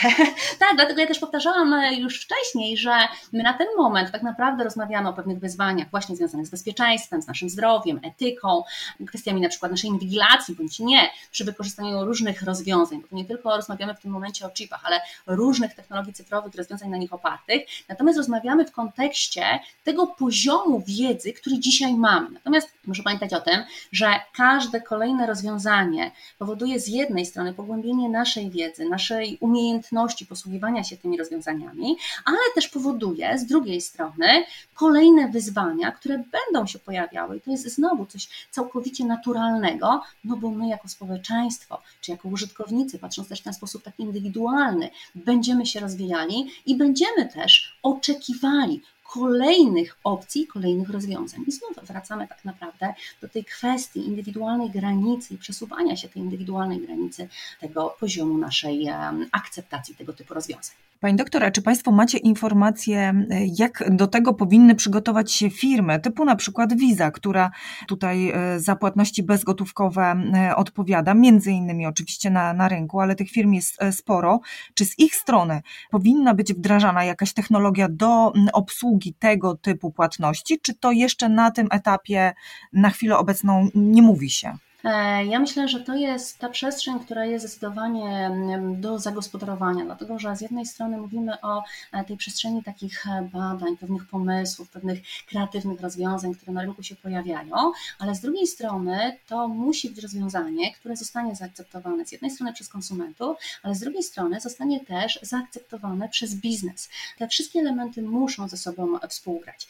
tak, 0.58 0.76
dlatego 0.76 1.00
ja 1.00 1.06
też 1.06 1.18
powtarzałam 1.18 1.72
e, 1.72 1.94
już 1.94 2.20
wcześniej, 2.20 2.76
że 2.76 2.92
my 3.32 3.42
na 3.42 3.52
ten 3.52 3.66
moment 3.76 4.10
tak 4.12 4.22
naprawdę 4.22 4.64
rozmawiamy 4.64 5.08
o 5.08 5.12
pewnych 5.12 5.38
wyzwaniach 5.38 5.90
właśnie 5.90 6.16
związanych 6.16 6.46
z 6.46 6.50
bezpieczeństwem, 6.50 7.22
z 7.22 7.26
naszym 7.26 7.50
zdrowiem, 7.50 8.00
etyką, 8.04 8.62
kwestiami 9.06 9.40
na 9.40 9.48
przykład 9.48 9.72
naszej 9.72 9.90
inwigilacji 9.90 10.54
bądź 10.54 10.78
nie, 10.78 11.10
przy 11.30 11.44
wykorzystaniu 11.44 12.04
różnych 12.04 12.42
rozwiązań, 12.42 13.02
bo 13.10 13.16
nie 13.16 13.24
tylko 13.24 13.56
rozmawiamy 13.56 13.94
w 13.94 14.00
tym 14.00 14.10
momencie 14.10 14.46
o 14.46 14.50
chipach, 14.50 14.80
ale 14.84 15.00
różnych 15.26 15.74
technologii 15.74 16.12
cyfrowych, 16.12 16.54
rozwiązań 16.54 16.90
na 16.90 16.96
nich 16.96 17.12
opartych, 17.12 17.62
natomiast 17.88 18.18
rozmawiamy 18.18 18.66
w 18.66 18.72
kontekście 18.72 19.60
tego 19.84 20.06
poziomu 20.06 20.82
wiedzy, 20.86 21.32
który 21.32 21.58
dzisiaj 21.58 21.94
mamy. 21.94 22.30
Natomiast 22.30 22.74
muszę 22.86 23.02
pamiętać 23.02 23.32
o 23.34 23.40
tym, 23.40 23.64
że 23.92 24.20
każde 24.36 24.80
kolejne 24.80 25.26
rozwiązanie 25.26 26.10
powoduje 26.38 26.71
z 26.80 26.88
jednej 26.88 27.26
strony 27.26 27.54
pogłębienie 27.54 28.08
naszej 28.08 28.50
wiedzy, 28.50 28.84
naszej 28.84 29.38
umiejętności 29.40 30.26
posługiwania 30.26 30.84
się 30.84 30.96
tymi 30.96 31.18
rozwiązaniami, 31.18 31.96
ale 32.24 32.38
też 32.54 32.68
powoduje 32.68 33.38
z 33.38 33.46
drugiej 33.46 33.80
strony 33.80 34.44
kolejne 34.74 35.28
wyzwania, 35.28 35.92
które 35.92 36.24
będą 36.32 36.66
się 36.66 36.78
pojawiały. 36.78 37.36
I 37.36 37.40
to 37.40 37.50
jest 37.50 37.68
znowu 37.68 38.06
coś 38.06 38.28
całkowicie 38.50 39.04
naturalnego, 39.04 40.02
no 40.24 40.36
bo 40.36 40.50
my 40.50 40.68
jako 40.68 40.88
społeczeństwo, 40.88 41.82
czy 42.00 42.10
jako 42.10 42.28
użytkownicy, 42.28 42.98
patrząc 42.98 43.28
też 43.28 43.44
na 43.44 43.52
sposób 43.52 43.82
taki 43.82 44.02
indywidualny, 44.02 44.90
będziemy 45.14 45.66
się 45.66 45.80
rozwijali 45.80 46.50
i 46.66 46.76
będziemy 46.76 47.28
też 47.28 47.78
oczekiwali 47.82 48.82
kolejnych 49.12 49.96
opcji, 50.04 50.46
kolejnych 50.46 50.90
rozwiązań. 50.90 51.40
I 51.46 51.52
znów 51.52 51.72
wracamy 51.82 52.28
tak 52.28 52.44
naprawdę 52.44 52.94
do 53.20 53.28
tej 53.28 53.44
kwestii 53.44 54.06
indywidualnej 54.06 54.70
granicy 54.70 55.34
i 55.34 55.38
przesuwania 55.38 55.96
się 55.96 56.08
tej 56.08 56.22
indywidualnej 56.22 56.80
granicy 56.80 57.28
tego 57.60 57.96
poziomu 58.00 58.38
naszej 58.38 58.88
akceptacji 59.32 59.94
tego 59.94 60.12
typu 60.12 60.34
rozwiązań. 60.34 60.76
Pani 61.02 61.16
doktora, 61.16 61.50
czy 61.50 61.62
Państwo 61.62 61.92
macie 61.92 62.18
informacje, 62.18 63.26
jak 63.58 63.96
do 63.96 64.06
tego 64.06 64.34
powinny 64.34 64.74
przygotować 64.74 65.32
się 65.32 65.50
firmy, 65.50 66.00
typu 66.00 66.24
na 66.24 66.36
przykład 66.36 66.74
Visa, 66.74 67.10
która 67.10 67.50
tutaj 67.88 68.30
e, 68.30 68.60
za 68.60 68.76
płatności 68.76 69.22
bezgotówkowe 69.22 70.16
odpowiada, 70.56 71.14
między 71.14 71.52
innymi 71.52 71.86
oczywiście 71.86 72.30
na, 72.30 72.52
na 72.52 72.68
rynku, 72.68 73.00
ale 73.00 73.14
tych 73.14 73.30
firm 73.30 73.52
jest 73.52 73.82
e, 73.82 73.92
sporo. 73.92 74.40
Czy 74.74 74.84
z 74.84 74.98
ich 74.98 75.14
strony 75.14 75.62
powinna 75.90 76.34
być 76.34 76.54
wdrażana 76.54 77.04
jakaś 77.04 77.32
technologia 77.32 77.88
do 77.90 78.32
obsługi 78.52 79.01
tego 79.18 79.56
typu 79.56 79.90
płatności, 79.90 80.60
czy 80.62 80.74
to 80.74 80.92
jeszcze 80.92 81.28
na 81.28 81.50
tym 81.50 81.68
etapie 81.70 82.32
na 82.72 82.90
chwilę 82.90 83.18
obecną 83.18 83.68
nie 83.74 84.02
mówi 84.02 84.30
się? 84.30 84.58
E, 84.84 85.24
ja 85.24 85.38
myślę, 85.38 85.68
że 85.68 85.80
to 85.80 85.94
jest 85.94 86.38
ta 86.38 86.48
przestrzeń, 86.48 87.00
która 87.00 87.24
jest 87.24 87.46
zdecydowanie 87.46 88.30
do 88.76 88.98
zagospodarowania, 88.98 89.84
dlatego 89.84 90.18
że 90.18 90.36
z 90.36 90.40
jednej 90.40 90.66
strony 90.66 90.98
mówimy 90.98 91.40
o 91.40 91.62
e, 91.92 92.04
tej 92.04 92.16
przestrzeni 92.16 92.62
takich 92.62 93.06
e, 93.06 93.28
badań, 93.32 93.76
pewnych 93.76 94.06
pomysłów, 94.06 94.70
pewnych 94.70 94.98
kreatywnych 95.28 95.80
rozwiązań, 95.80 96.34
które 96.34 96.52
na 96.52 96.62
rynku 96.62 96.82
się 96.82 96.96
pojawiają, 96.96 97.72
ale 97.98 98.14
z 98.14 98.20
drugiej 98.20 98.46
strony 98.46 99.18
to 99.28 99.48
musi 99.48 99.90
być 99.90 100.02
rozwiązanie, 100.02 100.74
które 100.74 100.96
zostanie 100.96 101.36
zaakceptowane 101.36 102.06
z 102.06 102.12
jednej 102.12 102.30
strony 102.30 102.52
przez 102.52 102.68
konsumentów, 102.68 103.36
ale 103.62 103.74
z 103.74 103.80
drugiej 103.80 104.02
strony 104.02 104.40
zostanie 104.40 104.80
też 104.80 105.18
zaakceptowane 105.22 106.08
przez 106.08 106.34
biznes. 106.34 106.88
Te 107.18 107.28
wszystkie 107.28 107.60
elementy 107.60 108.02
muszą 108.02 108.48
ze 108.48 108.56
sobą 108.56 108.98
współgrać. 109.08 109.68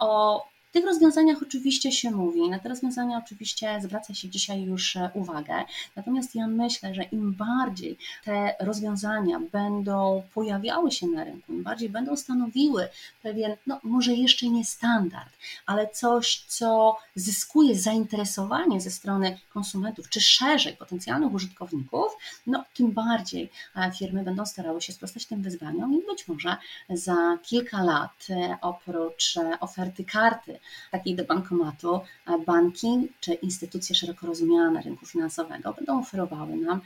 O 0.00 0.51
tych 0.72 0.84
rozwiązaniach 0.84 1.42
oczywiście 1.42 1.92
się 1.92 2.10
mówi, 2.10 2.50
na 2.50 2.58
te 2.58 2.68
rozwiązania 2.68 3.22
oczywiście 3.24 3.80
zwraca 3.82 4.14
się 4.14 4.28
dzisiaj 4.28 4.62
już 4.62 4.96
e, 4.96 5.10
uwagę. 5.14 5.64
Natomiast 5.96 6.34
ja 6.34 6.46
myślę, 6.46 6.94
że 6.94 7.02
im 7.02 7.32
bardziej 7.32 7.98
te 8.24 8.54
rozwiązania 8.60 9.40
będą 9.52 10.22
pojawiały 10.34 10.90
się 10.90 11.06
na 11.06 11.24
rynku, 11.24 11.52
im 11.52 11.62
bardziej 11.62 11.88
będą 11.88 12.16
stanowiły 12.16 12.88
pewien, 13.22 13.56
no 13.66 13.80
może 13.82 14.12
jeszcze 14.12 14.48
nie 14.48 14.64
standard, 14.64 15.32
ale 15.66 15.88
coś, 15.88 16.44
co 16.48 16.96
zyskuje 17.14 17.78
zainteresowanie 17.78 18.80
ze 18.80 18.90
strony 18.90 19.38
konsumentów, 19.52 20.08
czy 20.08 20.20
szerzej 20.20 20.76
potencjalnych 20.76 21.34
użytkowników, 21.34 22.12
no 22.46 22.64
tym 22.74 22.92
bardziej 22.92 23.50
e, 23.76 23.92
firmy 23.98 24.22
będą 24.22 24.46
starały 24.46 24.82
się 24.82 24.92
sprostać 24.92 25.26
tym 25.26 25.42
wyzwaniom 25.42 25.94
i 25.94 26.06
być 26.06 26.28
może 26.28 26.56
za 26.90 27.38
kilka 27.42 27.82
lat 27.82 28.26
e, 28.30 28.56
oprócz 28.60 29.34
oferty 29.60 30.04
karty 30.04 30.61
takiej 30.90 31.16
do 31.16 31.24
bankomatu 31.24 32.00
banki 32.46 33.08
czy 33.20 33.34
instytucje 33.34 33.94
szeroko 33.94 34.26
rozumiane 34.26 34.82
rynku 34.82 35.06
finansowego 35.06 35.72
będą 35.72 36.00
oferowały 36.00 36.56
nam 36.56 36.80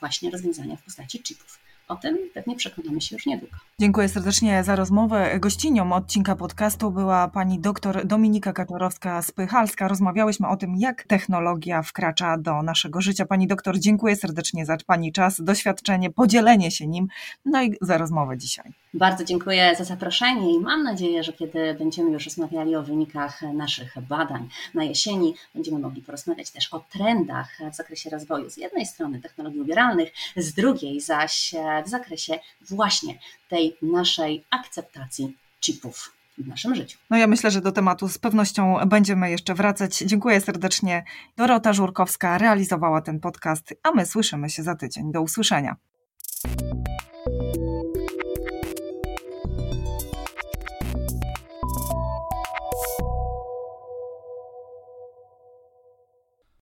właśnie 0.00 0.30
rozwiązania 0.30 0.76
w 0.76 0.82
postaci 0.82 1.22
chipów. 1.22 1.58
O 1.88 1.96
tym 1.96 2.18
pewnie 2.34 2.56
przekonamy 2.56 3.00
się 3.00 3.16
już 3.16 3.26
niedługo. 3.26 3.56
Dziękuję 3.78 4.08
serdecznie 4.08 4.64
za 4.64 4.76
rozmowę. 4.76 5.40
Gościnią 5.40 5.92
odcinka 5.92 6.36
podcastu 6.36 6.90
była 6.90 7.28
pani 7.28 7.58
doktor 7.58 8.06
Dominika 8.06 8.52
Kaczorowska-Spychalska. 8.52 9.88
Rozmawiałyśmy 9.88 10.48
o 10.48 10.56
tym, 10.56 10.76
jak 10.76 11.02
technologia 11.04 11.82
wkracza 11.82 12.38
do 12.38 12.62
naszego 12.62 13.00
życia. 13.00 13.26
Pani 13.26 13.46
doktor, 13.46 13.78
dziękuję 13.78 14.16
serdecznie 14.16 14.66
za 14.66 14.76
pani 14.86 15.12
czas, 15.12 15.40
doświadczenie, 15.44 16.10
podzielenie 16.10 16.70
się 16.70 16.86
nim, 16.86 17.08
no 17.44 17.62
i 17.62 17.76
za 17.80 17.98
rozmowę 17.98 18.38
dzisiaj. 18.38 18.72
Bardzo 18.94 19.24
dziękuję 19.24 19.76
za 19.78 19.84
zaproszenie 19.84 20.54
i 20.54 20.60
mam 20.60 20.82
nadzieję, 20.82 21.24
że 21.24 21.32
kiedy 21.32 21.74
będziemy 21.74 22.10
już 22.10 22.24
rozmawiali 22.24 22.76
o 22.76 22.82
wynikach 22.82 23.42
naszych 23.42 23.94
badań 24.08 24.48
na 24.74 24.84
jesieni, 24.84 25.34
będziemy 25.54 25.78
mogli 25.78 26.02
porozmawiać 26.02 26.50
też 26.50 26.74
o 26.74 26.80
trendach 26.80 27.58
w 27.72 27.76
zakresie 27.76 28.10
rozwoju 28.10 28.50
z 28.50 28.56
jednej 28.56 28.86
strony 28.86 29.20
technologii 29.20 29.60
ubieralnych, 29.60 30.12
z 30.36 30.54
drugiej 30.54 31.00
zaś 31.00 31.54
w 31.86 31.88
zakresie 31.88 32.38
właśnie 32.70 33.18
tej 33.48 33.76
naszej 33.82 34.44
akceptacji 34.50 35.36
chipów 35.60 36.12
w 36.38 36.48
naszym 36.48 36.74
życiu. 36.74 36.98
No 37.10 37.16
ja 37.16 37.26
myślę, 37.26 37.50
że 37.50 37.60
do 37.60 37.72
tematu 37.72 38.08
z 38.08 38.18
pewnością 38.18 38.76
będziemy 38.86 39.30
jeszcze 39.30 39.54
wracać. 39.54 39.98
Dziękuję 39.98 40.40
serdecznie. 40.40 41.04
Dorota 41.36 41.72
Żurkowska 41.72 42.38
realizowała 42.38 43.02
ten 43.02 43.20
podcast, 43.20 43.74
a 43.82 43.90
my 43.90 44.06
słyszymy 44.06 44.50
się 44.50 44.62
za 44.62 44.74
tydzień. 44.74 45.12
Do 45.12 45.22
usłyszenia. 45.22 45.76